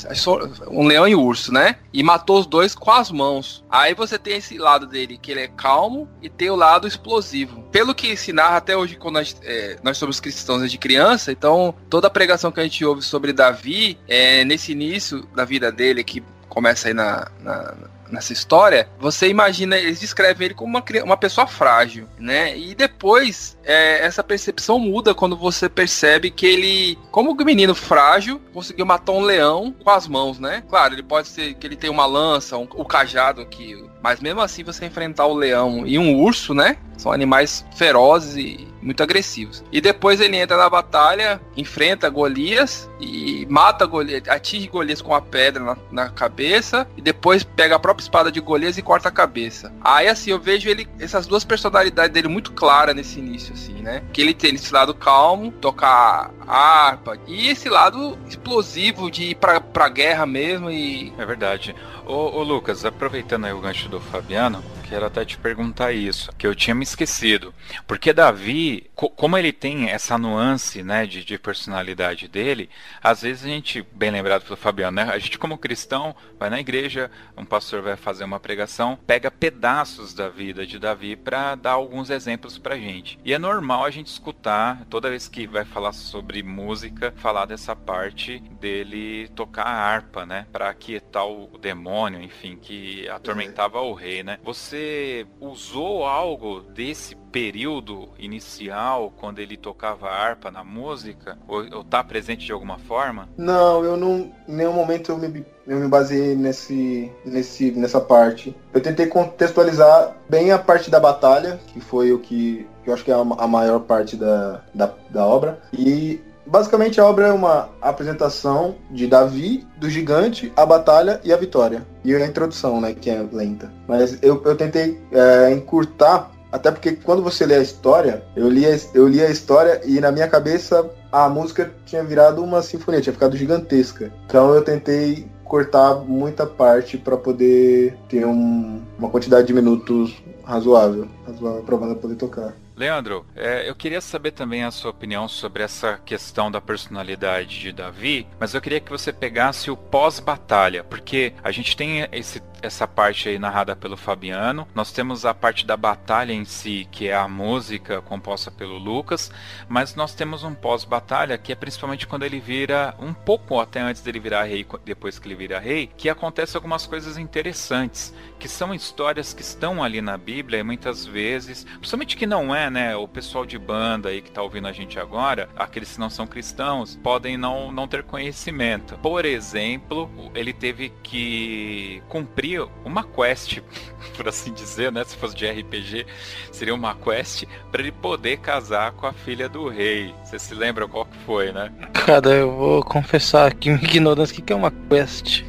[0.69, 1.77] Um leão e um urso, né?
[1.91, 3.63] E matou os dois com as mãos.
[3.69, 7.63] Aí você tem esse lado dele, que ele é calmo, e tem o lado explosivo.
[7.71, 11.73] Pelo que se narra até hoje, quando nós, é, nós somos cristãos desde criança, então
[11.89, 16.03] toda a pregação que a gente ouve sobre Davi, é, nesse início da vida dele,
[16.03, 17.75] que começa aí na, na
[18.11, 22.57] nessa história, você imagina, eles descrevem ele como uma, uma pessoa frágil, né?
[22.57, 28.41] E depois é, essa percepção muda quando você percebe que ele, como um menino frágil,
[28.53, 30.63] conseguiu matar um leão com as mãos, né?
[30.67, 34.41] Claro, ele pode ser que ele tem uma lança, um, o cajado aqui, mas mesmo
[34.41, 36.77] assim você enfrentar o leão e um urso, né?
[36.97, 39.63] São animais ferozes e muito agressivos.
[39.71, 45.21] E depois ele entra na batalha, enfrenta Golias e mata Golias, atinge Golias com a
[45.21, 49.11] pedra na, na, cabeça e depois pega a própria espada de Golias e corta a
[49.11, 49.71] cabeça.
[49.81, 54.03] Aí assim, eu vejo ele essas duas personalidades dele muito claras nesse início assim, né?
[54.11, 59.61] Que ele tem esse lado calmo, tocar harpa e esse lado explosivo de ir pra,
[59.61, 61.75] pra guerra mesmo e É verdade.
[62.09, 66.47] Ô, ô Lucas, aproveitando aí o gancho do Fabiano, quero até te perguntar isso, que
[66.47, 67.53] eu tinha me esquecido.
[67.85, 72.69] Porque Davi, co como ele tem essa nuance, né, de, de, personalidade dele,
[73.03, 76.59] às vezes a gente, bem lembrado pelo Fabiano, né, a gente como cristão vai na
[76.59, 81.73] igreja, um pastor vai fazer uma pregação, pega pedaços da vida de Davi para dar
[81.73, 83.19] alguns exemplos pra gente.
[83.23, 87.75] E é normal a gente escutar, toda vez que vai falar sobre música, falar dessa
[87.75, 94.23] parte dele tocar a harpa, né, para aquietar o demônio, enfim, que atormentava o rei,
[94.23, 94.39] né?
[94.43, 101.37] Você você usou algo desse período inicial, quando ele tocava harpa na música?
[101.47, 103.27] Ou, ou tá presente de alguma forma?
[103.37, 104.31] Não, eu não.
[104.47, 108.55] Em nenhum momento eu me, eu me baseei nesse, nesse, nessa parte.
[108.73, 113.03] Eu tentei contextualizar bem a parte da batalha, que foi o que, que eu acho
[113.03, 115.59] que é a, a maior parte da, da, da obra.
[115.73, 121.37] E basicamente a obra é uma apresentação de Davi, do gigante, a batalha e a
[121.37, 121.85] vitória.
[122.03, 123.71] E a introdução, né, que é lenta.
[123.87, 128.65] Mas eu, eu tentei é, encurtar até porque quando você lê a história, eu li
[128.65, 133.01] a, eu li a história e na minha cabeça a música tinha virado uma sinfonia,
[133.01, 134.11] tinha ficado gigantesca.
[134.25, 141.07] Então eu tentei cortar muita parte para poder ter um, uma quantidade de minutos razoável,
[141.27, 142.53] razoável para poder tocar.
[142.79, 147.73] Leandro, é, eu queria saber também a sua opinião sobre essa questão da personalidade de
[147.73, 152.87] Davi, mas eu queria que você pegasse o pós-batalha, porque a gente tem esse, essa
[152.87, 157.15] parte aí narrada pelo Fabiano, nós temos a parte da batalha em si, que é
[157.15, 159.31] a música composta pelo Lucas,
[159.67, 164.01] mas nós temos um pós-batalha que é principalmente quando ele vira, um pouco até antes
[164.01, 168.73] dele virar rei, depois que ele vira rei, que acontece algumas coisas interessantes, que são
[168.73, 173.07] histórias que estão ali na Bíblia e muitas vezes, principalmente que não é né, o
[173.07, 176.95] pessoal de banda aí que tá ouvindo a gente agora, aqueles que não são cristãos,
[177.01, 178.97] podem não, não ter conhecimento.
[178.99, 182.48] Por exemplo, ele teve que cumprir
[182.83, 183.59] uma quest,
[184.15, 185.03] por assim dizer, né?
[185.03, 186.05] Se fosse de RPG,
[186.51, 190.13] seria uma quest para ele poder casar com a filha do rei.
[190.23, 191.71] Você se lembra qual que foi, né?
[191.93, 195.43] Cara, eu vou confessar aqui minha ignorância, o que é uma quest?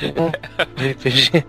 [0.76, 1.44] RPG?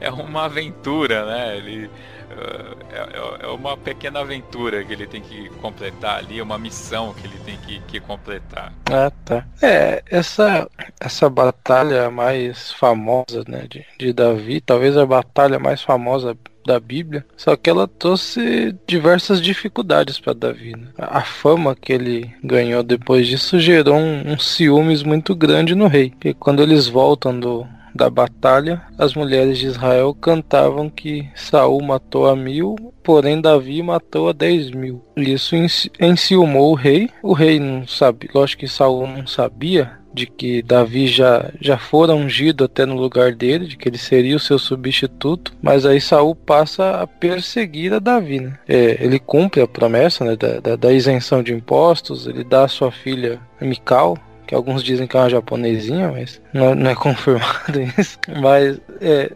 [0.00, 1.56] É uma aventura, né?
[1.56, 1.90] Ele
[2.30, 7.26] é, é, é, uma pequena aventura que ele tem que completar ali, uma missão que
[7.26, 8.72] ele tem que, que completar.
[8.90, 9.44] Ah, tá.
[9.62, 10.68] É, essa,
[11.00, 17.24] essa batalha mais famosa né, de, de Davi, talvez a batalha mais famosa da Bíblia,
[17.36, 20.76] só que ela trouxe diversas dificuldades para Davi.
[20.76, 20.88] Né?
[20.98, 26.12] A fama que ele ganhou depois disso gerou um, um ciúmes muito grande no rei.
[26.24, 32.26] E quando eles voltam do, da batalha, as mulheres de Israel cantavam que Saul matou
[32.26, 35.02] a mil, porém Davi matou a dez mil.
[35.16, 35.54] Isso
[36.00, 37.10] enciumou o rei.
[37.22, 42.14] O rei não sabe, lógico que Saul não sabia de que Davi já, já fora
[42.14, 46.34] ungido até no lugar dele, de que ele seria o seu substituto, mas aí Saul
[46.34, 48.40] passa a perseguir a Davi.
[48.40, 48.58] Né?
[48.68, 52.68] É, ele cumpre a promessa né, da, da, da isenção de impostos, ele dá a
[52.68, 54.18] sua filha Mical
[54.50, 58.18] que alguns dizem que é uma japonesinha, mas não, não é confirmado isso.
[58.42, 59.30] Mas é.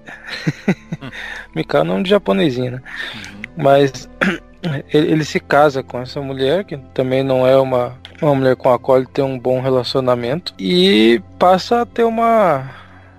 [1.55, 2.83] Mikao é não de japonesinha, né?
[3.15, 3.43] Uhum.
[3.57, 4.09] Mas
[4.93, 8.73] ele, ele, se casa com essa mulher, que também não é uma, uma mulher com
[8.73, 12.69] a qual ele tem um bom relacionamento, e passa a ter uma.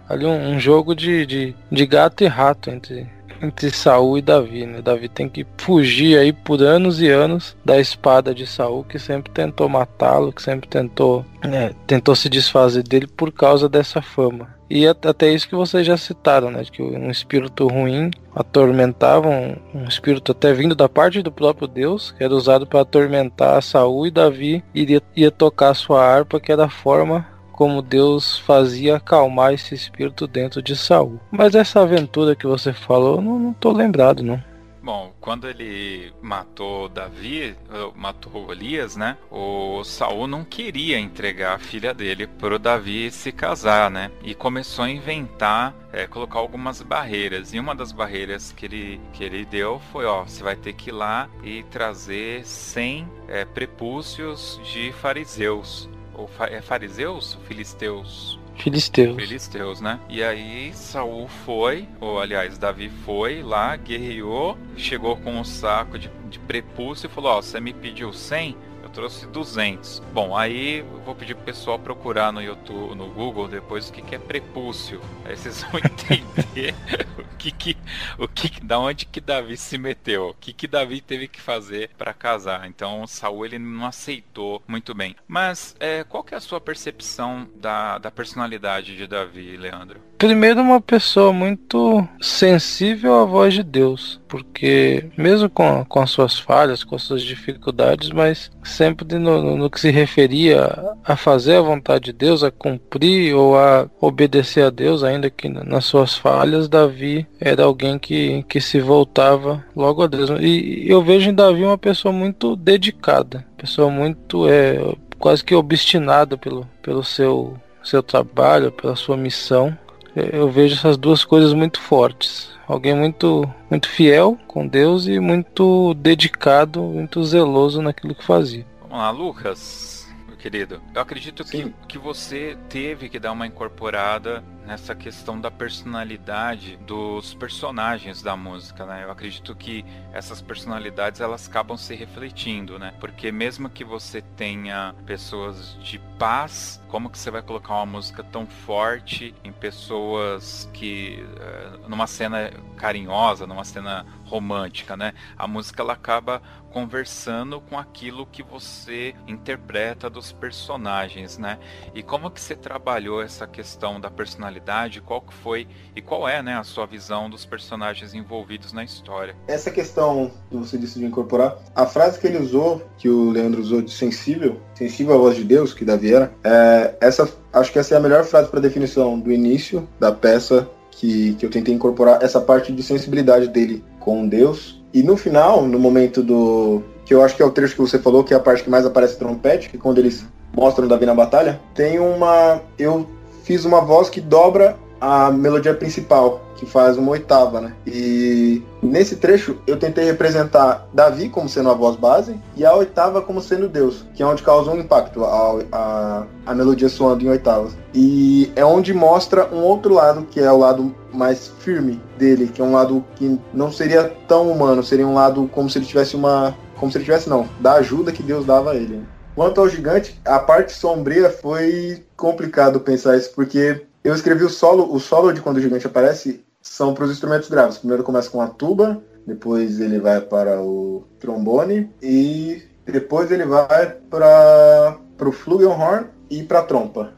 [0.09, 3.07] Ali um, um jogo de, de, de gato e rato entre,
[3.45, 4.81] entre Saul e Davi, né?
[4.81, 9.31] Davi tem que fugir aí por anos e anos da espada de Saul, que sempre
[9.31, 14.55] tentou matá-lo, que sempre tentou, né, tentou se desfazer dele por causa dessa fama.
[14.69, 16.63] E até isso que vocês já citaram, né?
[16.63, 22.11] Que um espírito ruim atormentava, um, um espírito até vindo da parte do próprio Deus,
[22.17, 26.65] que era usado para atormentar Saul e Davi iria, ia tocar sua harpa, que era
[26.65, 31.19] a forma como Deus fazia acalmar esse espírito dentro de Saul.
[31.31, 34.43] Mas essa aventura que você falou, não, não tô lembrado, não.
[34.83, 37.55] Bom, quando ele matou Davi,
[37.95, 39.17] matou Elias, né?
[39.31, 44.11] O Saul não queria entregar a filha dele para o Davi se casar, né?
[44.21, 47.51] E começou a inventar, é, colocar algumas barreiras.
[47.51, 50.91] E uma das barreiras que ele, que ele deu foi, ó, você vai ter que
[50.91, 57.37] ir lá e trazer 100 é, prepúcios de fariseus ou é fariseus?
[57.47, 58.39] Filisteus?
[58.55, 59.15] Filisteus.
[59.15, 59.99] Filisteus, né?
[60.09, 66.09] E aí Saul foi, ou aliás, Davi foi lá, guerreou, chegou com um saco de,
[66.29, 68.55] de prepúcio e falou: Ó, oh, você me pediu 100,
[68.95, 70.01] trouxe 200.
[70.13, 74.15] Bom, aí vou pedir pro pessoal procurar no YouTube, no Google depois o que, que
[74.15, 75.01] é prepúcio.
[75.25, 76.73] Aí vocês vão entender
[77.19, 77.77] o que que,
[78.17, 81.89] o que da onde que Davi se meteu, o que que Davi teve que fazer
[81.97, 82.67] para casar.
[82.67, 85.13] Então Saul ele não aceitou muito bem.
[85.27, 89.99] Mas é, qual que é a sua percepção da, da personalidade de Davi, Leandro?
[90.17, 96.39] Primeiro, uma pessoa muito sensível à voz de Deus, porque mesmo com, com as suas
[96.39, 101.55] falhas, com as suas dificuldades, mas sempre no, no, no que se referia a fazer
[101.55, 106.15] a vontade de Deus, a cumprir ou a obedecer a Deus, ainda que nas suas
[106.15, 110.29] falhas, Davi era alguém que, que se voltava logo a Deus.
[110.41, 114.79] E eu vejo em Davi uma pessoa muito dedicada, pessoa muito é,
[115.17, 119.77] quase que obstinada pelo, pelo seu, seu trabalho, pela sua missão
[120.15, 122.49] eu vejo essas duas coisas muito fortes.
[122.67, 128.65] Alguém muito, muito fiel com Deus e muito dedicado, muito zeloso naquilo que fazia.
[128.95, 130.07] Vamos lá, Lucas.
[130.31, 135.51] O querido, eu acredito que, que você teve que dar uma incorporada nessa questão da
[135.51, 139.03] personalidade dos personagens da música, né?
[139.03, 142.93] Eu acredito que essas personalidades elas acabam se refletindo, né?
[142.99, 148.23] Porque mesmo que você tenha pessoas de paz, como que você vai colocar uma música
[148.23, 155.13] tão forte em pessoas que eh, numa cena carinhosa, numa cena romântica, né?
[155.37, 156.41] A música ela acaba
[156.71, 161.57] conversando com aquilo que você interpreta dos personagens, né?
[161.93, 164.54] E como que você trabalhou essa questão da personalidade?
[165.01, 169.35] Qual que foi e qual é, né, a sua visão dos personagens envolvidos na história?
[169.47, 173.61] Essa questão que você disse de incorporar, a frase que ele usou, que o Leandro
[173.61, 177.79] usou de sensível, sensível à voz de Deus, que Davi era, é, essa, acho que
[177.79, 181.73] essa é a melhor frase para definição do início da peça que, que eu tentei
[181.73, 184.81] incorporar essa parte de sensibilidade dele com Deus.
[184.93, 186.81] E no final, no momento do.
[187.05, 188.69] que eu acho que é o trecho que você falou, que é a parte que
[188.69, 190.25] mais aparece trompete, que é quando eles
[190.55, 192.61] mostram Davi na batalha, tem uma.
[192.79, 193.05] Eu
[193.45, 197.73] fiz uma voz que dobra a melodia principal, que faz uma oitava, né?
[197.85, 203.21] E nesse trecho eu tentei representar Davi como sendo a voz base e a oitava
[203.21, 207.29] como sendo Deus, que é onde causa um impacto, a, a, a melodia soando em
[207.29, 207.77] oitavas.
[207.93, 212.61] E é onde mostra um outro lado, que é o lado mais firme dele, que
[212.61, 216.15] é um lado que não seria tão humano, seria um lado como se ele tivesse
[216.15, 216.55] uma.
[216.77, 219.01] Como se ele tivesse, não, da ajuda que Deus dava a ele.
[219.35, 224.95] Quanto ao gigante, a parte sombria foi complicado pensar isso, porque eu escrevi o solo,
[224.95, 227.77] o solo de quando o gigante aparece são para os instrumentos graves.
[227.77, 233.93] Primeiro começa com a tuba, depois ele vai para o trombone e depois ele vai
[234.09, 237.11] para o flugelhorn e para a trompa.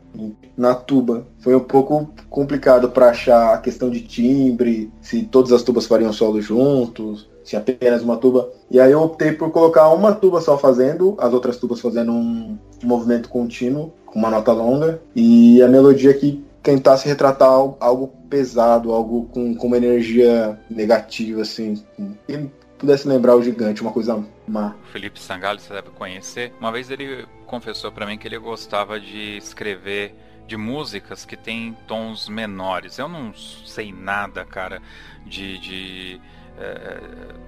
[0.58, 5.62] Na tuba foi um pouco complicado para achar a questão de timbre, se todas as
[5.62, 8.52] tubas fariam solo juntos, se apenas uma tuba.
[8.70, 12.58] E aí eu optei por colocar uma tuba só fazendo, as outras tubas fazendo um
[12.84, 19.28] movimento contínuo com uma nota longa e a melodia que tentasse retratar algo pesado, algo
[19.28, 21.82] com, com uma energia negativa, assim.
[22.28, 24.76] E pudesse lembrar o gigante, uma coisa má.
[24.84, 26.52] O Felipe Sangalho, você deve conhecer.
[26.60, 30.14] Uma vez ele confessou para mim que ele gostava de escrever
[30.46, 32.98] de músicas que têm tons menores.
[32.98, 34.82] Eu não sei nada, cara,
[35.26, 36.22] de, de
[36.58, 37.00] é,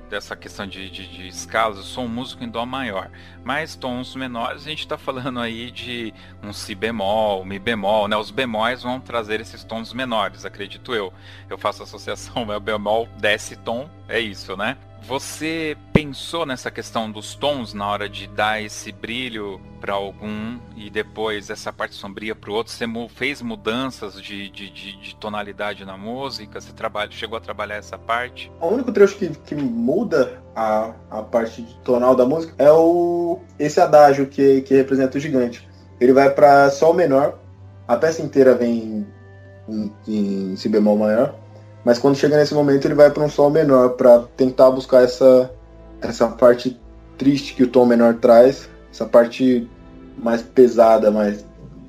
[0.10, 3.10] dessa questão de, de, de, escalas, eu sou um músico em Dó maior,
[3.43, 8.16] mas tons menores a gente está falando aí de um Si bemol, Mi bemol, né?
[8.16, 11.14] Os bemóis vão trazer esses tons menores, acredito eu.
[11.49, 14.78] Eu faço associação, meu bemol desce tom, é isso, né?
[15.08, 20.89] Você pensou nessa questão dos tons na hora de dar esse brilho para algum e
[20.89, 22.72] depois essa parte sombria para o outro?
[22.72, 26.62] Você fez mudanças de, de, de, de, tonalidade na música?
[26.62, 28.52] Você trabalha, chegou a trabalhar essa parte?
[28.62, 33.80] O único trecho que, que muda a, a parte tonal da música é o esse
[33.80, 35.68] adágio que, que representa o gigante.
[36.00, 37.39] Ele vai para sol menor,
[37.88, 39.06] a peça inteira vem
[39.68, 41.36] em, em si bemol maior
[41.84, 45.52] mas quando chega nesse momento ele vai para um sol menor para tentar buscar essa
[46.02, 46.80] essa parte
[47.18, 49.70] triste que o tom menor traz, essa parte
[50.18, 51.46] mais pesada, mais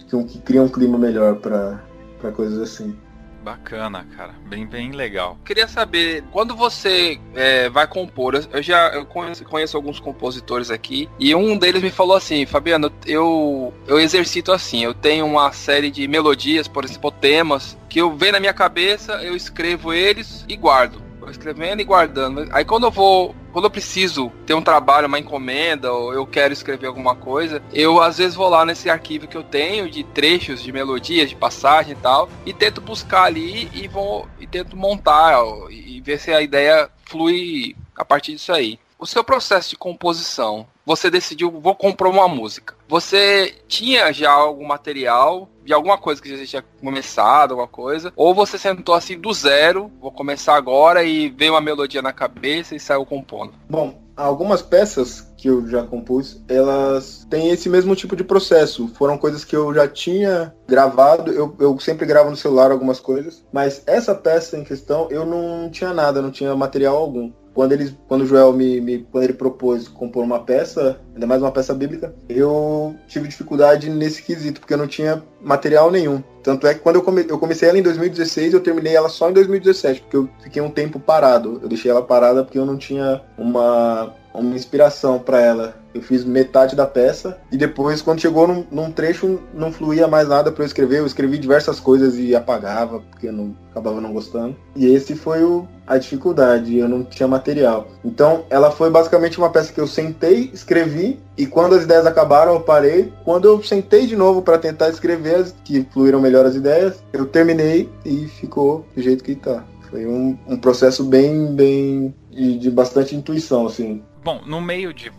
[0.08, 1.80] que, que cria um clima melhor para
[2.20, 2.96] para coisas assim.
[3.42, 4.34] Bacana, cara.
[4.46, 5.38] Bem, bem legal.
[5.44, 11.08] Queria saber, quando você é, vai compor, eu já eu conheço, conheço, alguns compositores aqui,
[11.18, 15.90] e um deles me falou assim, Fabiano, eu, eu exercito assim, eu tenho uma série
[15.90, 20.56] de melodias, por exemplo, temas, que eu venho na minha cabeça, eu escrevo eles e
[20.56, 22.48] guardo escrevendo e guardando.
[22.52, 26.52] Aí quando eu vou, quando eu preciso ter um trabalho, uma encomenda, ou eu quero
[26.52, 30.62] escrever alguma coisa, eu às vezes vou lá nesse arquivo que eu tenho de trechos,
[30.62, 35.42] de melodias, de passagem e tal, e tento buscar ali e vou e tento montar
[35.42, 38.78] ó, e ver se a ideia flui a partir disso aí.
[38.98, 42.74] O seu processo de composição, você decidiu, vou comprar uma música.
[42.86, 48.34] Você tinha já algum material de alguma coisa que já tinha começado, alguma coisa, ou
[48.34, 52.80] você sentou assim do zero, vou começar agora e veio uma melodia na cabeça e
[52.80, 53.52] saiu compondo?
[53.68, 58.88] Bom, algumas peças que eu já compus, elas têm esse mesmo tipo de processo.
[58.94, 63.44] Foram coisas que eu já tinha gravado, eu, eu sempre gravo no celular algumas coisas,
[63.52, 67.96] mas essa peça em questão eu não tinha nada, não tinha material algum quando ele,
[68.06, 71.74] quando o Joel me, me, quando ele propôs compor uma peça, ainda mais uma peça
[71.74, 76.22] bíblica, eu tive dificuldade nesse quesito porque eu não tinha material nenhum.
[76.42, 79.28] Tanto é que quando eu, come, eu comecei ela em 2016, eu terminei ela só
[79.28, 81.58] em 2017, porque eu fiquei um tempo parado.
[81.62, 85.74] Eu deixei ela parada porque eu não tinha uma uma inspiração para ela.
[85.92, 90.28] Eu fiz metade da peça e depois, quando chegou num, num trecho, não fluía mais
[90.28, 91.00] nada para eu escrever.
[91.00, 94.56] Eu escrevi diversas coisas e apagava porque eu não acabava não gostando.
[94.76, 96.78] E esse foi o, a dificuldade.
[96.78, 97.88] Eu não tinha material.
[98.04, 102.54] Então, ela foi basicamente uma peça que eu sentei, escrevi e quando as ideias acabaram
[102.54, 103.12] eu parei.
[103.24, 107.88] Quando eu sentei de novo para tentar escrever, que fluíram melhor as ideias, eu terminei
[108.04, 109.64] e ficou do jeito que está.
[109.90, 114.02] Foi um, um processo bem, bem de, de bastante intuição, assim.
[114.22, 115.10] Bom, no meio de,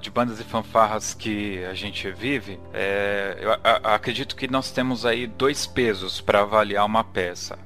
[0.00, 3.50] de bandas e fanfarras que a gente vive, é, eu
[3.82, 7.58] acredito que nós temos aí dois pesos para avaliar uma peça.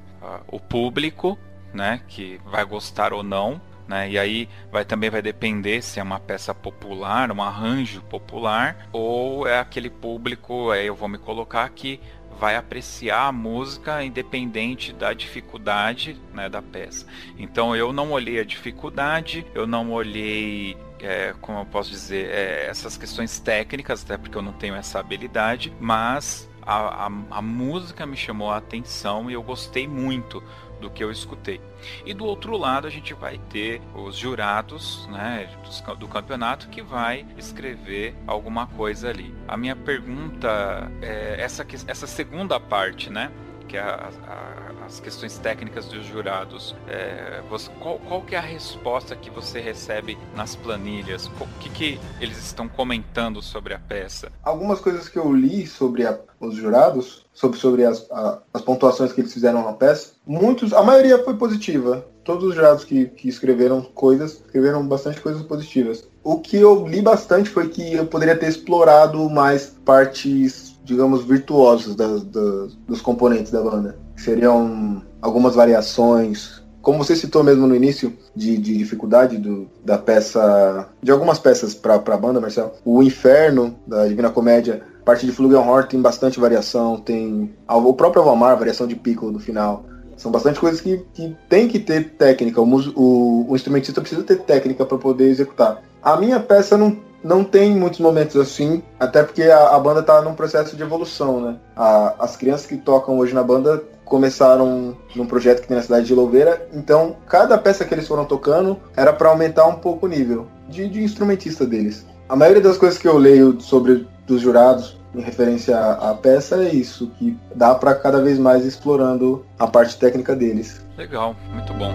[0.47, 1.37] O público,
[1.73, 6.03] né, que vai gostar ou não, né, e aí vai também vai depender se é
[6.03, 11.63] uma peça popular, um arranjo popular, ou é aquele público, aí eu vou me colocar
[11.63, 11.99] aqui,
[12.39, 17.05] vai apreciar a música independente da dificuldade né, da peça.
[17.37, 22.67] Então eu não olhei a dificuldade, eu não olhei é, como eu posso dizer, é,
[22.67, 28.05] essas questões técnicas, até porque eu não tenho essa habilidade, mas a, a, a música
[28.05, 30.43] me chamou a atenção e eu gostei muito
[30.79, 31.61] do que eu escutei.
[32.05, 35.49] E do outro lado a gente vai ter os jurados né,
[35.97, 39.33] do, campeonato que vai escrever alguma coisa ali.
[39.47, 43.31] A minha pergunta é essa, essa segunda parte, né?
[43.67, 48.37] Que é a, a, as questões técnicas dos jurados, é, você, qual, qual que é
[48.37, 51.27] a resposta que você recebe nas planilhas?
[51.39, 54.31] O que, que eles estão comentando sobre a peça?
[54.43, 58.07] Algumas coisas que eu li sobre a, os jurados, sobre, sobre as,
[58.53, 62.05] as pontuações que eles fizeram na peça, muitos, a maioria foi positiva.
[62.23, 66.05] Todos os jurados que, que escreveram coisas, escreveram bastante coisas positivas.
[66.23, 71.95] O que eu li bastante foi que eu poderia ter explorado mais partes digamos, virtuosos
[71.95, 73.97] das, das, dos componentes da banda.
[74.15, 80.87] Seriam algumas variações, como você citou mesmo no início, de, de dificuldade do, da peça,
[81.03, 82.71] de algumas peças para a banda, Marcelo.
[82.85, 88.57] O Inferno, da Divina Comédia, parte de Flugelhorn tem bastante variação, tem o próprio Alvamar,
[88.57, 89.85] variação de pico no final.
[90.15, 92.61] São bastante coisas que, que tem que ter técnica.
[92.61, 92.65] O,
[92.95, 95.83] o, o instrumentista precisa ter técnica para poder executar.
[96.01, 100.21] A minha peça não não tem muitos momentos assim, até porque a, a banda está
[100.21, 101.55] num processo de evolução, né?
[101.75, 106.07] A, as crianças que tocam hoje na banda começaram num projeto que tem na cidade
[106.07, 110.09] de Louveira, então cada peça que eles foram tocando era para aumentar um pouco o
[110.09, 112.05] nível de, de, instrumentista deles.
[112.29, 116.63] A maioria das coisas que eu leio sobre dos jurados em referência à, à peça
[116.63, 120.85] é isso, que dá para cada vez mais explorando a parte técnica deles.
[120.97, 121.91] Legal, muito bom.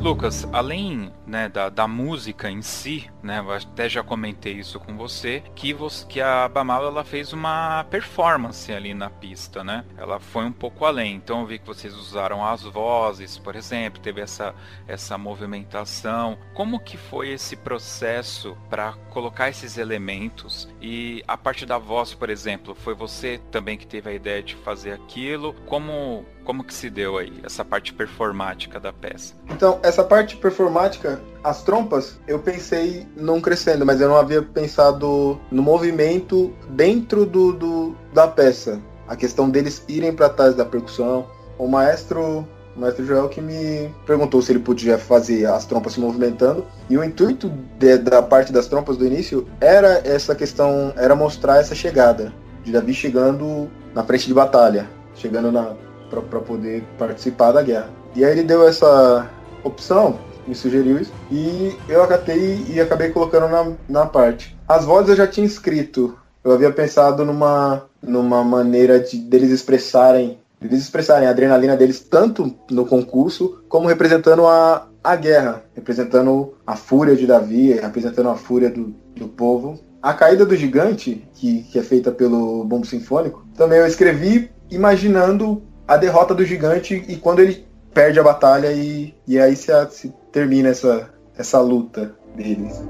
[0.00, 4.96] Lucas, além né, da, da música em si, né, eu até já comentei isso com
[4.96, 9.84] você, que, você, que a Bamal ela fez uma performance ali na pista, né?
[9.98, 11.16] Ela foi um pouco além.
[11.16, 14.54] Então eu vi que vocês usaram as vozes, por exemplo, teve essa,
[14.88, 16.38] essa movimentação.
[16.54, 20.66] Como que foi esse processo para colocar esses elementos?
[20.80, 24.56] E a parte da voz, por exemplo, foi você também que teve a ideia de
[24.56, 25.52] fazer aquilo?
[25.66, 29.34] Como como que se deu aí essa parte performática da peça?
[29.48, 35.38] Então, essa parte performática, as trompas, eu pensei num crescendo, mas eu não havia pensado
[35.48, 38.82] no movimento dentro do, do da peça.
[39.06, 41.24] A questão deles irem para trás da percussão.
[41.56, 42.44] O maestro
[42.74, 46.66] o maestro Joel que me perguntou se ele podia fazer as trompas se movimentando.
[46.88, 47.48] E o intuito
[47.78, 52.32] de, da parte das trompas do início era essa questão, era mostrar essa chegada
[52.64, 55.76] de Davi chegando na frente de batalha, chegando na,
[56.10, 57.90] para poder participar da guerra.
[58.14, 59.30] E aí ele deu essa
[59.62, 64.56] opção, me sugeriu isso, e eu acatei e acabei colocando na, na parte.
[64.68, 70.38] As vozes eu já tinha escrito, eu havia pensado numa, numa maneira de deles expressarem
[70.62, 76.76] eles expressarem a adrenalina deles tanto no concurso como representando a, a guerra, representando a
[76.76, 79.80] fúria de Davi, representando a fúria do, do povo.
[80.02, 85.62] A caída do gigante, que, que é feita pelo bombo sinfônico, também eu escrevi imaginando
[85.90, 90.14] a derrota do gigante e quando ele perde a batalha e, e aí se, se
[90.30, 92.80] termina essa, essa luta deles.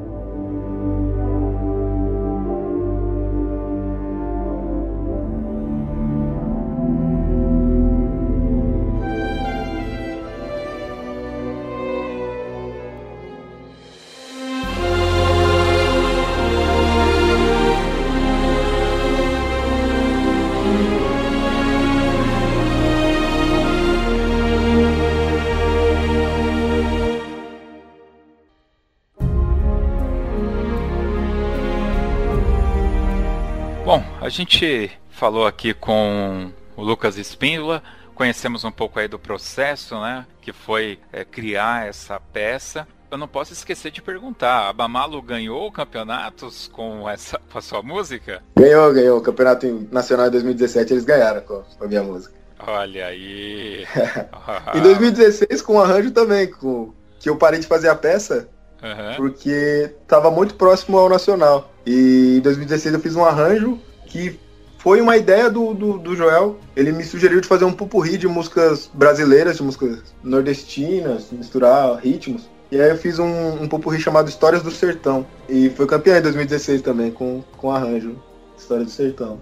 [34.30, 37.82] Gente falou aqui com o Lucas Espíndola,
[38.14, 42.86] conhecemos um pouco aí do processo, né, que foi é, criar essa peça.
[43.10, 47.82] Eu não posso esquecer de perguntar, a Bamalo ganhou campeonatos com essa com a sua
[47.82, 48.40] música?
[48.56, 49.18] Ganhou, ganhou.
[49.18, 52.34] O campeonato nacional de 2017 eles ganharam com a minha música.
[52.64, 53.84] Olha aí.
[54.74, 58.48] em 2016 com o arranjo também, com que eu parei de fazer a peça
[58.82, 59.16] uhum.
[59.16, 61.70] porque estava muito próximo ao nacional.
[61.84, 63.78] E em 2016 eu fiz um arranjo
[64.10, 64.38] que
[64.76, 66.58] foi uma ideia do, do, do, Joel.
[66.74, 72.48] Ele me sugeriu de fazer um pupurri de músicas brasileiras, de músicas nordestinas, misturar ritmos.
[72.70, 75.26] E aí eu fiz um, um pupurri chamado Histórias do Sertão.
[75.48, 78.16] E foi campeão em 2016 também, com, com arranjo.
[78.56, 79.40] História do Sertão.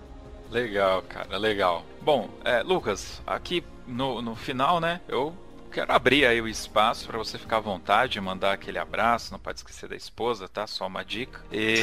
[0.50, 1.84] Legal, cara, legal.
[2.02, 5.32] Bom, é, Lucas, aqui no, no final, né, eu
[5.68, 9.58] quero abrir aí o espaço para você ficar à vontade, mandar aquele abraço, não pode
[9.58, 10.66] esquecer da esposa, tá?
[10.66, 11.40] Só uma dica.
[11.52, 11.76] E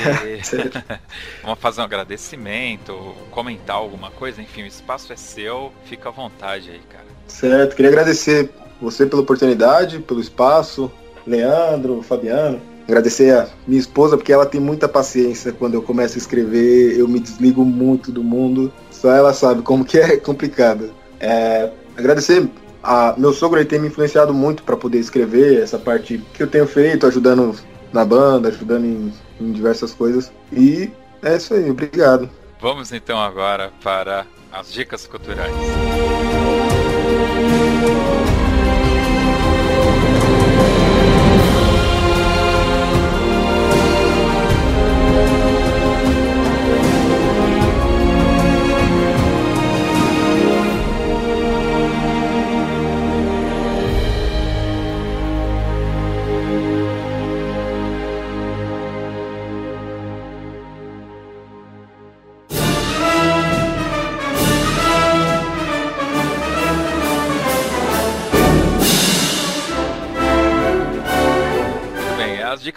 [1.43, 2.93] vamos fazer um agradecimento,
[3.31, 7.05] comentar alguma coisa, enfim, o espaço é seu, fica à vontade aí, cara.
[7.27, 8.49] Certo, queria agradecer
[8.81, 10.91] você pela oportunidade, pelo espaço,
[11.25, 12.61] Leandro, Fabiano.
[12.87, 17.07] Agradecer a minha esposa, porque ela tem muita paciência quando eu começo a escrever, eu
[17.07, 18.71] me desligo muito do mundo.
[18.91, 20.93] Só ela sabe como que é complicado.
[21.19, 22.47] É, agradecer
[22.85, 26.47] a, meu sogro ele tem me influenciado muito para poder escrever essa parte que eu
[26.47, 27.55] tenho feito, ajudando
[27.91, 30.31] na banda, ajudando em, em diversas coisas.
[30.53, 30.91] E
[31.23, 32.29] é isso aí, obrigado.
[32.61, 35.53] Vamos então agora para as dicas culturais.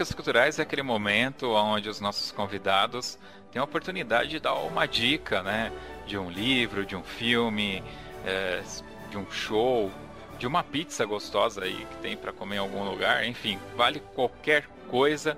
[0.08, 3.18] Dicas Culturais é aquele momento onde os nossos convidados
[3.52, 5.70] têm a oportunidade de dar uma dica, né?
[6.06, 7.82] De um livro, de um filme,
[8.24, 8.62] é,
[9.10, 9.90] de um show,
[10.38, 14.66] de uma pizza gostosa aí que tem para comer em algum lugar, enfim, vale qualquer
[14.88, 15.36] coisa.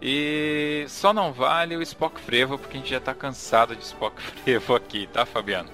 [0.00, 4.20] E só não vale o Spock Frevo, porque a gente já tá cansado de Spock
[4.42, 5.68] Frevo aqui, tá, Fabiano?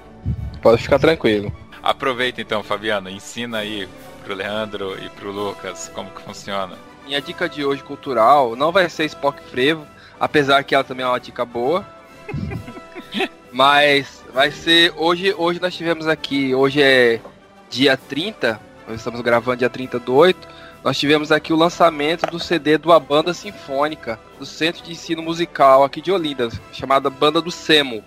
[0.61, 1.54] Pode ficar tranquilo.
[1.82, 3.88] Aproveita então, Fabiano, ensina aí
[4.24, 6.89] pro Leandro e pro Lucas como que funciona.
[7.11, 9.84] Minha dica de hoje cultural não vai ser Spock Frevo,
[10.20, 11.84] apesar que ela também é uma dica boa.
[13.50, 17.20] Mas vai ser hoje, hoje nós tivemos aqui, hoje é
[17.68, 20.38] dia 30, nós estamos gravando dia 30 do 8.
[20.84, 25.20] Nós tivemos aqui o lançamento do CD de uma banda sinfônica do Centro de Ensino
[25.20, 28.04] Musical aqui de Olinda, chamada Banda do Semo.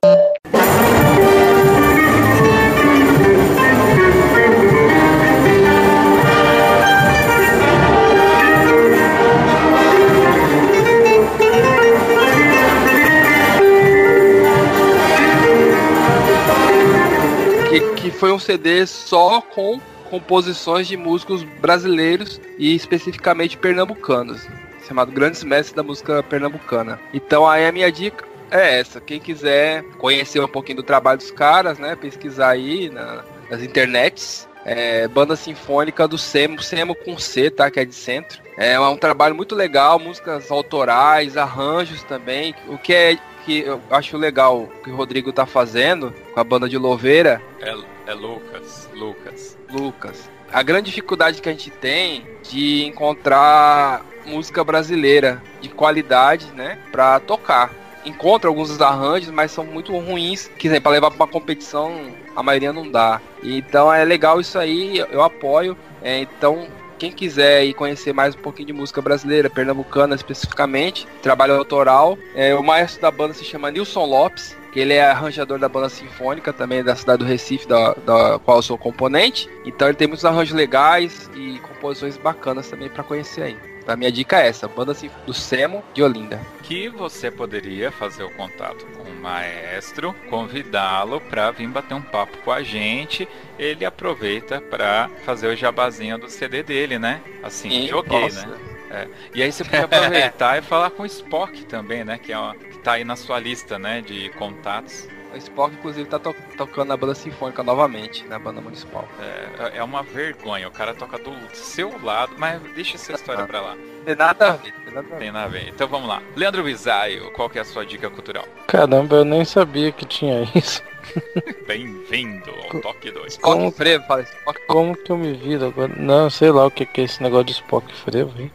[18.11, 24.47] Foi um CD só com composições de músicos brasileiros e especificamente pernambucanos,
[24.87, 26.99] chamado Grandes Mestres da Música Pernambucana.
[27.13, 29.01] Então aí a minha dica é essa.
[29.01, 34.47] Quem quiser conhecer um pouquinho do trabalho dos caras, né, pesquisar aí na, nas internets,
[34.63, 37.69] é, banda sinfônica do Semo, Semo com C, tá?
[37.69, 38.41] Que é de centro.
[38.55, 42.55] É um trabalho muito legal, músicas autorais, arranjos também.
[42.67, 46.67] O que é que eu acho legal que o Rodrigo tá fazendo com a banda
[46.67, 47.41] de Louveira.
[47.61, 47.75] É,
[48.07, 49.57] é Lucas, Lucas.
[49.71, 50.29] Lucas.
[50.51, 57.19] A grande dificuldade que a gente tem de encontrar música brasileira de qualidade, né, para
[57.19, 57.71] tocar.
[58.05, 62.73] Encontra alguns arranjos, mas são muito ruins, que para levar para uma competição a maioria
[62.73, 63.21] não dá.
[63.41, 65.77] Então é legal isso aí, eu apoio.
[66.01, 66.67] É, então
[67.03, 72.55] quem quiser ir conhecer mais um pouquinho de música brasileira, pernambucana especificamente, trabalho autoral, é,
[72.55, 76.53] o maestro da banda se chama Nilson Lopes, que ele é arranjador da banda sinfônica
[76.53, 79.49] também da cidade do Recife, da, da qual eu sou componente.
[79.65, 83.72] Então ele tem muitos arranjos legais e composições bacanas também para conhecer aí.
[83.87, 86.39] A minha dica é essa, banda do Semo de Olinda.
[86.63, 92.37] Que você poderia fazer o contato com o maestro, convidá-lo para vir bater um papo
[92.39, 93.27] com a gente.
[93.59, 97.21] Ele aproveita para fazer o jabazinho do CD dele, né?
[97.43, 98.47] Assim, Sim, joguei, posso.
[98.47, 98.57] né?
[98.89, 99.07] É.
[99.33, 102.17] E aí você pode aproveitar e falar com o Spock também, né?
[102.17, 104.01] Que, é uma, que tá aí na sua lista, né?
[104.01, 105.07] De contatos.
[105.33, 109.07] O Spock, inclusive, tá to tocando na banda sinfônica novamente, na banda municipal.
[109.19, 110.67] É, é uma vergonha.
[110.67, 113.77] O cara toca do seu lado, mas deixa essa história pra lá.
[114.05, 114.73] Tem nada a ver.
[114.73, 115.17] Tem nada a ver.
[115.17, 115.69] Tem nada a ver.
[115.69, 116.21] Então vamos lá.
[116.35, 118.45] Leandro Bisaio, qual que é a sua dica cultural?
[118.67, 120.83] Caramba, eu nem sabia que tinha isso.
[121.65, 123.37] Bem-vindo ao Toque 2.
[123.37, 124.61] Como, Spock Frevo, fala Spock.
[124.67, 125.91] Como que eu me viro agora?
[125.97, 128.51] Não, sei lá o que, que é esse negócio de Spock Frevo, hein?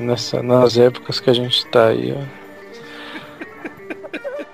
[0.00, 2.42] Nessa, nas épocas que a gente tá aí, ó.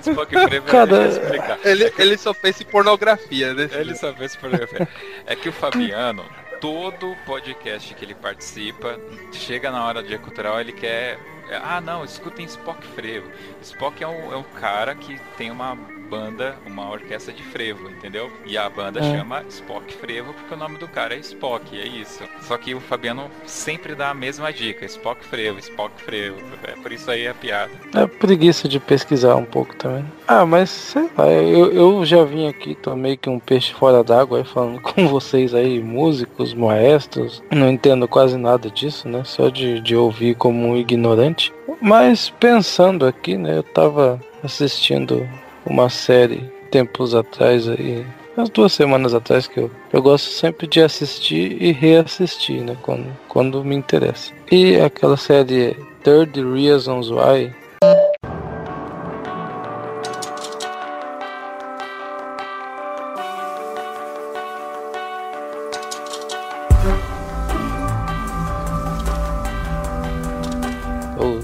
[0.00, 1.58] Spock Frevo Cara, explicar.
[1.64, 3.68] ele, ele só pensa em pornografia, né?
[3.72, 4.88] Ele só pensa em pornografia.
[5.26, 6.24] É que o Fabiano,
[6.60, 8.98] todo podcast que ele participa,
[9.32, 11.18] chega na hora do dia cultural, ele quer.
[11.50, 13.28] Ah, não, escutem Spock Frevo.
[13.62, 15.76] Spock é um, é um cara que tem uma
[16.08, 18.30] banda, uma orquestra de frevo, entendeu?
[18.46, 19.02] E a banda é.
[19.02, 22.24] chama Spock Frevo porque o nome do cara é Spock, é isso.
[22.42, 26.38] Só que o Fabiano sempre dá a mesma dica, Spock Frevo, Spock Frevo.
[26.64, 27.70] É por isso aí a piada.
[27.94, 30.04] É preguiça de pesquisar um pouco também.
[30.26, 34.02] Ah, mas sei lá, eu, eu já vim aqui, tô meio que um peixe fora
[34.02, 37.42] d'água falando com vocês aí, músicos, maestros.
[37.50, 39.22] Não entendo quase nada disso, né?
[39.24, 41.37] Só de, de ouvir como um ignorante.
[41.80, 45.28] Mas pensando aqui, né, eu tava assistindo
[45.64, 48.04] uma série tempos atrás aí,
[48.36, 53.06] umas duas semanas atrás que eu, eu gosto sempre de assistir e reassistir, né, quando,
[53.28, 54.32] quando me interessa.
[54.50, 57.52] E aquela série Third Reasons Why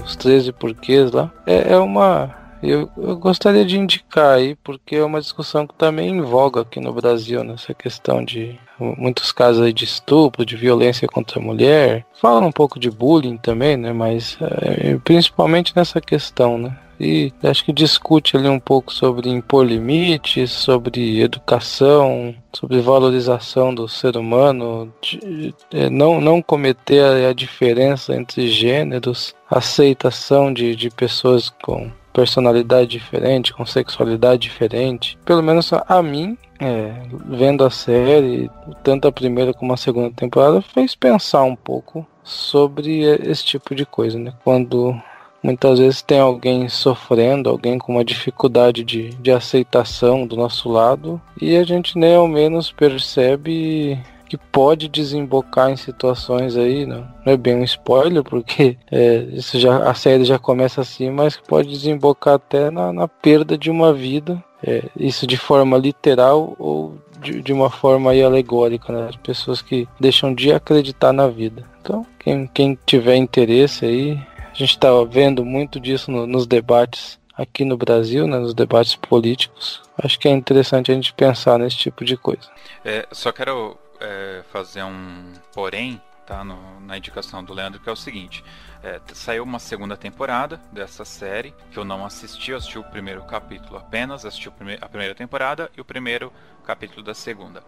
[0.05, 1.31] os 13 porquês lá.
[1.45, 2.33] É, é uma
[2.63, 6.61] eu, eu, gostaria de indicar aí, porque é uma discussão que também tá em voga
[6.61, 12.05] aqui no Brasil, nessa questão de muitos casos de estupro, de violência contra a mulher.
[12.21, 13.93] Fala um pouco de bullying também, né?
[13.93, 16.77] Mas é, principalmente nessa questão, né?
[16.99, 23.87] E acho que discute ali um pouco sobre impor limites, sobre educação, sobre valorização do
[23.87, 30.89] ser humano, de, de, não, não cometer a, a diferença entre gêneros, aceitação de, de
[30.89, 35.17] pessoas com personalidade diferente, com sexualidade diferente.
[35.25, 36.93] Pelo menos a mim, é,
[37.27, 38.49] vendo a série,
[38.81, 43.85] tanto a primeira como a segunda temporada, fez pensar um pouco sobre esse tipo de
[43.85, 44.33] coisa, né?
[44.45, 44.95] Quando
[45.43, 51.21] muitas vezes tem alguém sofrendo, alguém com uma dificuldade de, de aceitação do nosso lado,
[51.39, 57.33] e a gente nem ao menos percebe que pode desembocar em situações aí, não, não
[57.33, 61.47] é bem um spoiler, porque é, isso já, a série já começa assim, mas que
[61.47, 66.97] pode desembocar até na, na perda de uma vida, é, isso de forma literal ou
[67.21, 69.07] de, de uma forma aí alegórica, né?
[69.09, 71.63] As pessoas que deixam de acreditar na vida.
[71.81, 77.19] Então, quem, quem tiver interesse aí, a gente está vendo muito disso no, nos debates
[77.37, 79.81] aqui no Brasil, né, nos debates políticos.
[79.97, 82.49] Acho que é interessante a gente pensar nesse tipo de coisa.
[82.83, 87.91] É, só quero é, fazer um porém tá, no, na indicação do Leandro, que é
[87.91, 88.43] o seguinte.
[88.83, 93.23] É, saiu uma segunda temporada dessa série, que eu não assisti, eu assisti o primeiro
[93.23, 94.49] capítulo apenas, assisti
[94.81, 96.31] a primeira temporada e o primeiro
[96.65, 97.63] capítulo da segunda.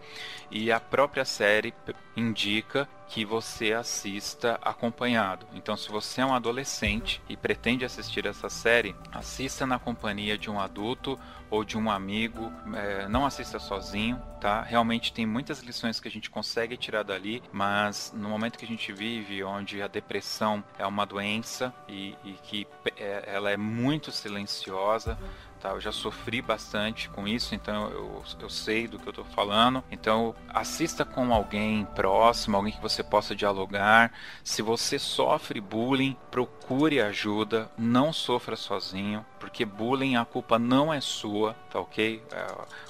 [0.50, 1.72] E a própria série
[2.16, 5.46] indica que você assista acompanhado.
[5.54, 10.50] Então, se você é um adolescente e pretende assistir essa série, assista na companhia de
[10.50, 11.18] um adulto
[11.50, 12.52] ou de um amigo.
[12.74, 14.62] É, não assista sozinho, tá?
[14.62, 18.68] Realmente tem muitas lições que a gente consegue tirar dali, mas no momento que a
[18.68, 24.12] gente vive, onde a depressão é uma doença e, e que é, ela é muito
[24.12, 25.18] silenciosa,
[25.60, 29.24] Tá, eu já sofri bastante com isso, então eu, eu sei do que eu estou
[29.24, 29.82] falando.
[29.90, 34.12] Então assista com alguém próximo, alguém que você possa dialogar.
[34.44, 41.00] Se você sofre bullying, procure ajuda, não sofra sozinho, porque bullying a culpa não é
[41.00, 42.22] sua, tá ok?
[42.30, 42.46] É,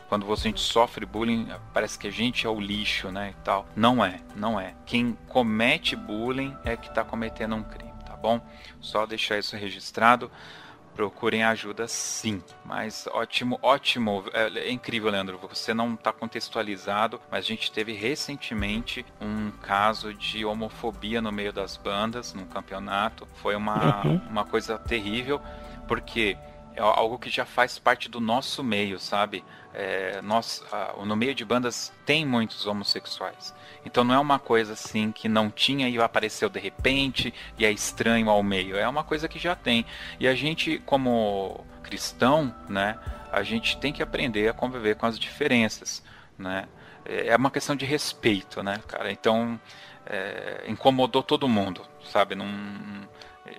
[0.09, 3.31] quando você, a gente sofre bullying, parece que a gente é o lixo, né?
[3.31, 3.67] E tal.
[3.75, 4.75] Não é, não é.
[4.85, 8.41] Quem comete bullying é que está cometendo um crime, tá bom?
[8.81, 10.31] Só deixar isso registrado
[10.99, 12.43] procurem ajuda sim.
[12.65, 14.25] Mas ótimo, ótimo.
[14.33, 15.39] É, é incrível, Leandro.
[15.49, 21.53] Você não está contextualizado, mas a gente teve recentemente um caso de homofobia no meio
[21.53, 23.29] das bandas, num campeonato.
[23.37, 24.21] Foi uma, uhum.
[24.29, 25.41] uma coisa terrível,
[25.87, 26.37] porque
[26.79, 29.45] é algo que já faz parte do nosso meio, sabe?
[29.75, 30.65] É, nós,
[31.05, 33.53] no meio de bandas tem muitos homossexuais.
[33.85, 37.73] Então não é uma coisa assim que não tinha e apareceu de repente e é
[37.73, 38.77] estranho ao meio.
[38.77, 39.85] É uma coisa que já tem.
[40.21, 42.97] E a gente, como cristão, né,
[43.33, 46.03] a gente tem que aprender a conviver com as diferenças,
[46.39, 46.67] né?
[47.05, 49.11] É uma questão de respeito, né, cara?
[49.11, 49.59] Então
[50.07, 52.37] é, incomodou todo mundo, sabe?
[52.37, 53.09] Num,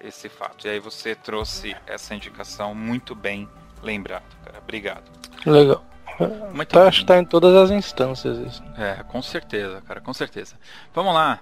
[0.04, 0.68] esse fato.
[0.68, 3.48] E aí você trouxe essa indicação muito bem
[3.82, 4.60] lembrado, cara.
[4.60, 5.04] Obrigado.
[5.46, 5.84] Legal.
[6.54, 8.64] Muito tá, acho que tá em todas as instâncias isso.
[8.78, 10.56] É, com certeza, cara, com certeza.
[10.94, 11.40] Vamos lá.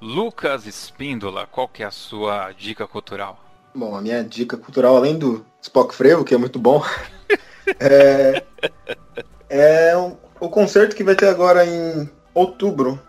[0.00, 3.40] Lucas Espíndola, qual que é a sua dica cultural?
[3.74, 6.82] Bom, a minha dica cultural, além do Spock Frevo, que é muito bom,
[7.78, 8.42] é,
[9.48, 13.00] é o, o concerto que vai ter agora em outubro,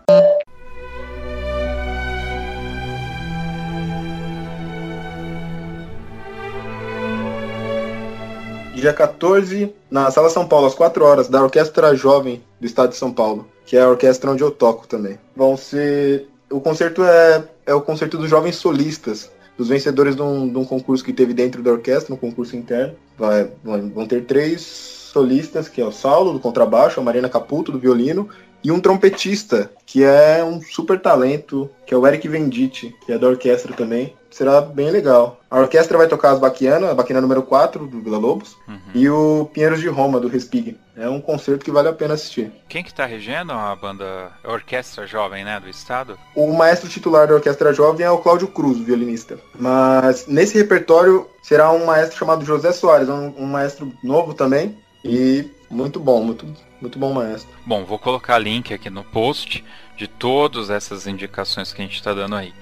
[8.80, 12.96] dia 14, na Sala São Paulo, às 4 horas, da Orquestra Jovem do Estado de
[12.96, 15.18] São Paulo, que é a orquestra onde eu toco também.
[15.36, 16.28] Vão ser.
[16.50, 20.64] O concerto é, é o concerto dos jovens solistas, dos vencedores de um, de um
[20.64, 22.94] concurso que teve dentro da orquestra, um concurso interno.
[23.18, 27.78] Vai, vão ter três solistas, que é o Saulo, do contrabaixo, a Marina Caputo, do
[27.78, 28.28] violino,
[28.62, 33.18] e um trompetista, que é um super talento, que é o Eric Venditti, que é
[33.18, 34.16] da orquestra também.
[34.30, 35.40] Será bem legal.
[35.50, 38.78] A orquestra vai tocar as Baquiana, a Baquiana número 4 do Vila Lobos, uhum.
[38.94, 40.78] e o Pinheiros de Roma, do Respig.
[40.94, 42.52] É um concerto que vale a pena assistir.
[42.68, 46.18] Quem que tá regendo a banda, a orquestra jovem, né, do estado?
[46.36, 49.38] O maestro titular da orquestra jovem é o Cláudio Cruz, violinista.
[49.58, 55.50] Mas nesse repertório será um maestro chamado José Soares, um, um maestro novo também, e
[55.70, 56.46] muito bom, muito
[56.80, 57.50] muito bom maestro.
[57.66, 59.64] Bom, vou colocar link aqui no post
[59.96, 62.54] de todas essas indicações que a gente está dando aí.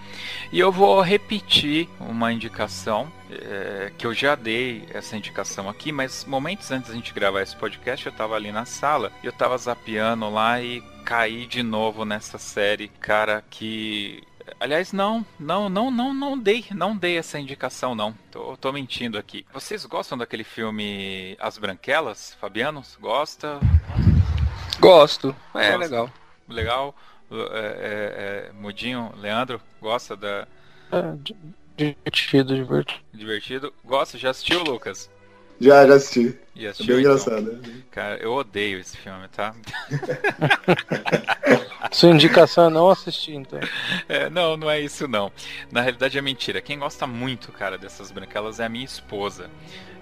[0.50, 6.24] E eu vou repetir uma indicação é, que eu já dei essa indicação aqui, mas
[6.24, 9.58] momentos antes da gente gravar esse podcast, eu estava ali na sala e eu estava
[9.58, 14.22] zapeando lá e caí de novo nessa série, cara, que
[14.60, 18.12] Aliás, não, não, não, não, não dei, não dei essa indicação, não.
[18.30, 19.44] Tô, tô mentindo aqui.
[19.52, 22.34] Vocês gostam daquele filme As Branquelas?
[22.40, 23.58] Fabianos, gosta?
[24.78, 25.34] Gosto.
[25.54, 26.10] É, legal.
[26.48, 26.94] Legal.
[27.30, 30.46] É, é, é, Mudinho, Leandro, gosta da.
[30.92, 31.16] É,
[31.76, 33.00] divertido, divertido.
[33.12, 33.74] Divertido.
[33.84, 34.16] Gosta?
[34.16, 35.10] Já assistiu, Lucas?
[35.60, 36.38] Já, já assisti.
[36.54, 37.16] E assistiu, é bem então?
[37.16, 37.60] engraçado.
[37.90, 39.54] Cara, eu odeio esse filme, tá?
[41.92, 43.60] Sua indicação é não assistir, então.
[44.08, 45.30] É, não, não é isso não.
[45.70, 46.60] Na realidade é mentira.
[46.60, 49.50] Quem gosta muito, cara, dessas branquelas é a minha esposa.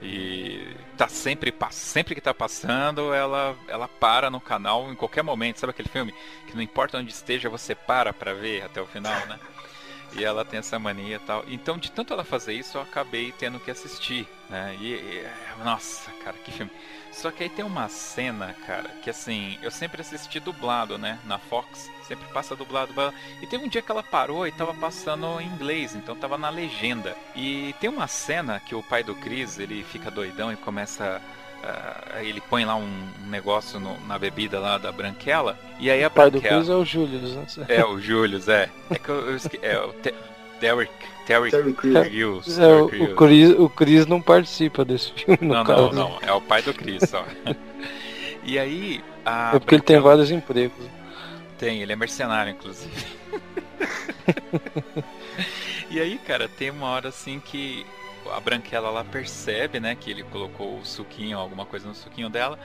[0.02, 5.58] E tá sempre sempre que tá passando, ela ela para no canal em qualquer momento.
[5.58, 6.14] Sabe aquele filme
[6.46, 9.38] que não importa onde esteja, você para para ver até o final, né?
[10.16, 11.44] E ela tem essa mania e tal.
[11.48, 14.76] Então, de tanto ela fazer isso, eu acabei tendo que assistir, né?
[14.80, 15.26] E, e
[15.64, 16.70] nossa, cara, que filme.
[17.10, 21.18] Só que aí tem uma cena, cara, que assim, eu sempre assisti dublado, né?
[21.24, 22.92] Na Fox, sempre passa dublado.
[23.40, 26.50] E teve um dia que ela parou e tava passando em inglês, então tava na
[26.50, 27.16] legenda.
[27.34, 31.22] E tem uma cena que o pai do Chris, ele fica doidão e começa
[31.62, 35.58] Uh, ele põe lá um, negócio no, na bebida lá da Branquela.
[35.78, 37.46] E aí a o pai do Chris é o Julius, né?
[37.68, 38.68] É, o Julius, é.
[38.90, 39.58] É que eu, eu esque...
[39.62, 40.14] É o Te
[40.60, 40.92] Derek.
[41.26, 42.58] Terry, Terry Crews.
[42.58, 45.92] É, o, o, Chris, o Chris não participa desse filme, no não, caso.
[45.92, 47.24] Não, não, é o pai do Chris só.
[48.44, 49.02] e aí.
[49.24, 50.84] é porque ele tem vários empregos.
[51.58, 52.92] Tem, ele é mercenário, inclusive.
[55.90, 57.86] e aí, cara, tem uma hora assim que
[58.32, 62.58] a Branquela ela percebe, né, que ele colocou o suquinho, alguma coisa no suquinho dela,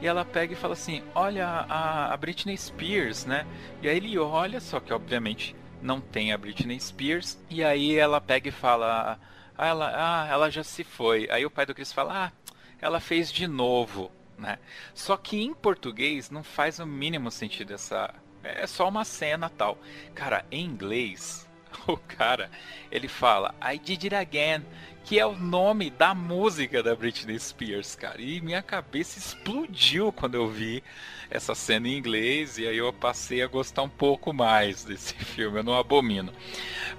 [0.00, 3.46] e ela pega e fala assim: Olha a, a Britney Spears, né?
[3.82, 7.38] E aí ele olha, só que obviamente não tem a Britney Spears.
[7.48, 9.18] E aí ela pega e fala:
[9.56, 11.28] ah, ela, ah, ela já se foi.
[11.30, 12.32] Aí o pai do Chris fala: Ah,
[12.80, 14.10] ela fez de novo.
[14.38, 14.58] Né?
[14.94, 18.14] Só que em português não faz o mínimo sentido essa.
[18.42, 19.78] É só uma cena tal.
[20.14, 21.48] Cara, em inglês,
[21.88, 22.50] o cara
[22.90, 24.64] ele fala I did it again,
[25.06, 28.20] que é o nome da música da Britney Spears, cara.
[28.20, 30.82] E minha cabeça explodiu quando eu vi
[31.30, 35.60] essa cena em inglês e aí eu passei a gostar um pouco mais desse filme.
[35.60, 36.32] Eu não abomino.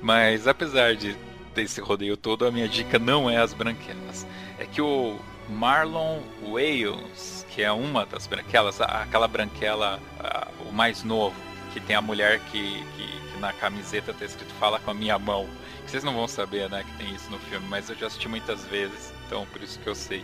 [0.01, 1.17] Mas apesar de
[1.53, 4.25] desse rodeio todo, a minha dica não é as branquelas.
[4.57, 9.99] É que o Marlon Wales, que é uma das branquelas, aquela branquela,
[10.65, 11.35] o mais novo,
[11.73, 15.19] que tem a mulher que, que, que na camiseta tá escrito fala com a minha
[15.19, 15.45] mão.
[15.87, 18.65] Vocês não vão saber, né, que tem isso no filme, mas eu já assisti muitas
[18.65, 20.23] vezes, então por isso que eu sei.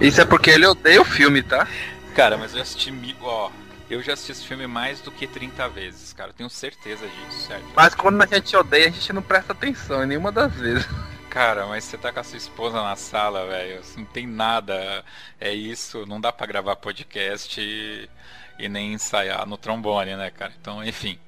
[0.00, 1.68] Isso é porque ele odeia o filme, tá?
[2.14, 2.92] Cara, mas eu assisti.
[3.20, 3.50] Ó,
[3.88, 6.30] eu já assisti esse filme mais do que 30 vezes, cara.
[6.30, 7.64] Eu tenho certeza disso, certo?
[7.76, 10.88] Mas quando a gente odeia, a gente não presta atenção em nenhuma das vezes.
[11.28, 13.80] Cara, mas você tá com a sua esposa na sala, velho.
[13.96, 15.04] Não tem nada.
[15.40, 16.04] É isso.
[16.06, 18.08] Não dá para gravar podcast e,
[18.58, 20.52] e, nem ensaiar no trombone, né, cara?
[20.60, 21.18] Então, enfim.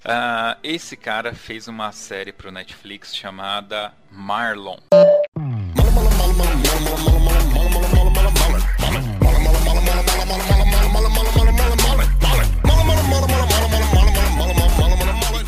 [0.00, 4.78] Uh, esse cara fez uma série pro Netflix chamada Marlon.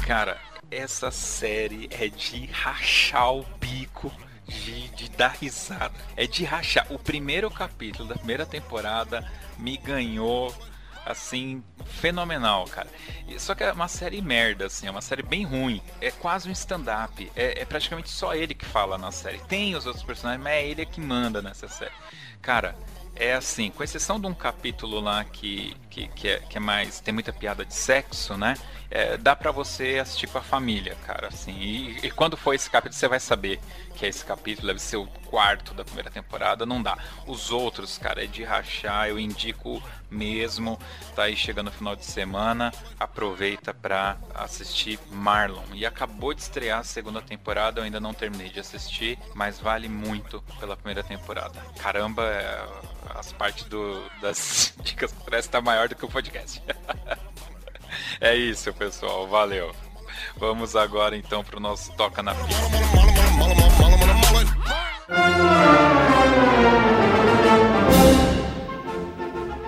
[0.07, 0.36] Cara,
[0.70, 4.12] essa série é de rachar o bico,
[4.46, 5.94] de, de dar risada.
[6.14, 6.86] É de rachar.
[6.90, 9.26] O primeiro capítulo da primeira temporada
[9.59, 10.55] me ganhou
[11.05, 12.88] assim, fenomenal, cara.
[13.38, 15.82] Só que é uma série merda, assim, é uma série bem ruim.
[16.00, 17.30] É quase um stand-up.
[17.34, 19.38] É, é, praticamente só ele que fala na série.
[19.40, 21.92] Tem os outros personagens, mas é ele que manda nessa série.
[22.40, 22.76] Cara,
[23.14, 27.00] é assim, com exceção de um capítulo lá que, que, que, é, que é mais.
[27.00, 28.55] tem muita piada de sexo, né?
[28.90, 31.53] É, dá para você assistir com a família, cara, assim.
[31.53, 33.61] E, e, quando for esse capítulo, você vai saber
[33.93, 36.99] que é esse capítulo, deve ser o quarto da primeira temporada, não dá.
[37.26, 40.78] Os outros, cara, é de rachar, eu indico mesmo.
[41.14, 45.62] Tá aí chegando o final de semana, aproveita para assistir Marlon.
[45.72, 49.88] E acabou de estrear a segunda temporada, eu ainda não terminei de assistir, mas vale
[49.88, 51.59] muito pela primeira temporada.
[51.78, 52.66] Caramba, é,
[53.14, 56.62] as partes do, das dicas parece estar tá maior do que o podcast.
[58.20, 59.26] é isso, pessoal.
[59.26, 59.74] Valeu.
[60.36, 63.12] Vamos agora então para o nosso Toca na Pista.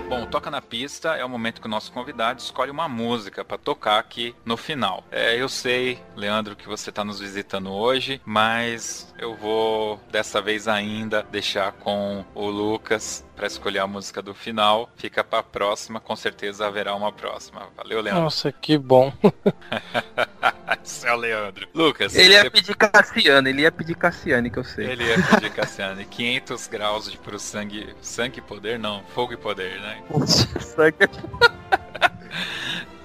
[0.09, 3.59] Bom, Toca na Pista é o momento que o nosso convidado escolhe uma música para
[3.59, 5.05] tocar aqui no final.
[5.11, 10.69] É, eu sei, Leandro, que você está nos visitando hoje, mas eu vou dessa vez
[10.69, 14.89] ainda deixar com o Lucas para escolher a música do final.
[14.97, 17.69] Fica para a próxima, com certeza haverá uma próxima.
[17.77, 18.23] Valeu, Leandro.
[18.23, 19.13] Nossa, que bom.
[20.83, 21.69] Isso é o Leandro.
[21.75, 22.15] Lucas.
[22.15, 22.51] Ele ia você...
[22.51, 24.87] pedir Cassiane, ele ia pedir Cassiane, que eu sei.
[24.87, 26.05] Ele ia pedir Cassiane.
[26.07, 27.95] 500 graus de pro sangue.
[28.01, 28.79] Sangue e poder?
[28.79, 30.03] Não, fogo e poder, né?
[30.61, 30.97] sangue.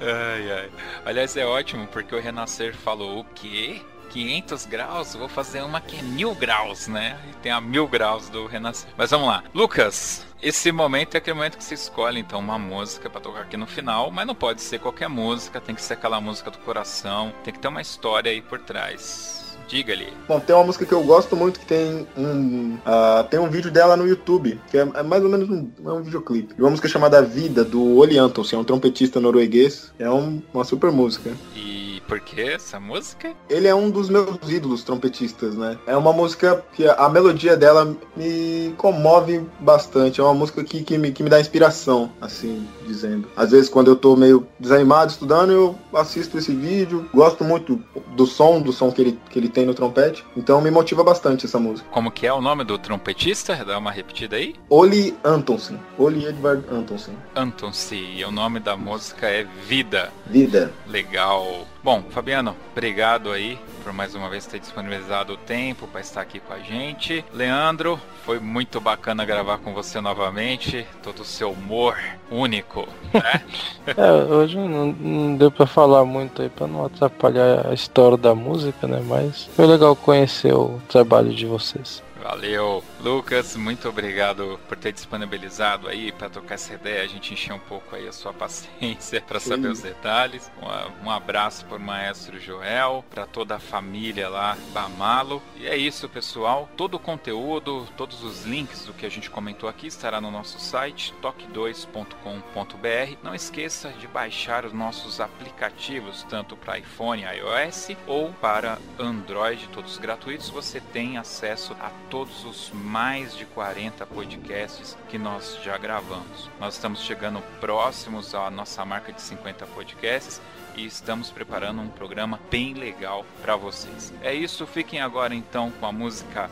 [0.01, 0.71] ai, ai.
[1.05, 3.81] Aliás, é ótimo porque o Renascer falou o quê?
[4.09, 7.17] 500 graus, vou fazer uma que é mil graus, né?
[7.29, 8.89] E tem a mil graus do Renascer.
[8.97, 9.43] Mas vamos lá.
[9.53, 13.57] Lucas, esse momento é aquele momento que você escolhe então uma música para tocar aqui
[13.57, 17.33] no final, mas não pode ser qualquer música, tem que ser aquela música do coração,
[17.43, 19.57] tem que ter uma história aí por trás.
[19.67, 20.07] Diga ali.
[20.27, 22.73] Bom, tem uma música que eu gosto muito que tem um.
[22.75, 25.91] Uh, tem um vídeo dela no YouTube, que é, é mais ou menos um, é
[25.91, 26.55] um videoclipe.
[26.57, 29.93] Uma música chamada Vida, do Oli Antonsen, é um trompetista norueguês.
[29.99, 31.31] É um, uma super música.
[31.55, 33.35] E por que essa música?
[33.47, 35.77] Ele é um dos meus ídolos trompetistas, né?
[35.85, 40.19] É uma música que a melodia dela me comove bastante.
[40.19, 43.29] É uma música que, que, me, que me dá inspiração, assim, dizendo.
[43.37, 47.07] Às vezes, quando eu tô meio desanimado estudando, eu assisto esse vídeo.
[47.13, 47.79] Gosto muito
[48.15, 50.25] do som, do som que ele, que ele tem no trompete.
[50.35, 51.87] Então me motiva bastante essa música.
[51.91, 53.55] Como que é o nome do trompetista?
[53.63, 54.55] Dá uma repetida aí.
[54.67, 55.79] Oli Antonsen.
[55.95, 57.15] Oli Edvard Antonsen.
[57.35, 58.17] Antonsen.
[58.17, 60.11] E o nome da música é Vida.
[60.25, 60.73] Vida.
[60.87, 61.67] Legal.
[61.81, 66.39] Bom, Fabiano, obrigado aí por mais uma vez ter disponibilizado o tempo para estar aqui
[66.39, 67.23] com a gente.
[67.33, 70.85] Leandro, foi muito bacana gravar com você novamente.
[71.01, 71.97] Todo o seu humor
[72.29, 73.41] único, né?
[73.97, 78.35] é, hoje não, não deu para falar muito aí para não atrapalhar a história da
[78.35, 79.01] música, né?
[79.05, 82.03] Mas foi legal conhecer o trabalho de vocês.
[82.21, 87.53] Valeu, Lucas, muito obrigado por ter disponibilizado aí para tocar essa ideia, a gente encher
[87.53, 90.51] um pouco aí a sua paciência para saber os detalhes.
[90.61, 95.41] Um, um abraço para o maestro Joel, para toda a família lá, Bamalo.
[95.55, 96.69] E é isso, pessoal.
[96.75, 100.59] Todo o conteúdo, todos os links do que a gente comentou aqui estará no nosso
[100.59, 103.17] site toque2.com.br.
[103.23, 109.97] Não esqueça de baixar os nossos aplicativos, tanto para iPhone, iOS ou para Android, todos
[109.97, 110.49] gratuitos.
[110.49, 116.49] Você tem acesso a todos os mais de 40 podcasts que nós já gravamos.
[116.59, 120.41] Nós estamos chegando próximos à nossa marca de 50 podcasts
[120.75, 124.13] e estamos preparando um programa bem legal para vocês.
[124.21, 126.49] É isso, fiquem agora então com a música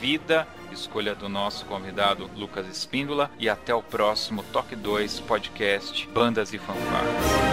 [0.00, 6.54] Vida, escolha do nosso convidado Lucas Espíndola e até o próximo Toque 2 podcast Bandas
[6.54, 7.50] e Fanfarras.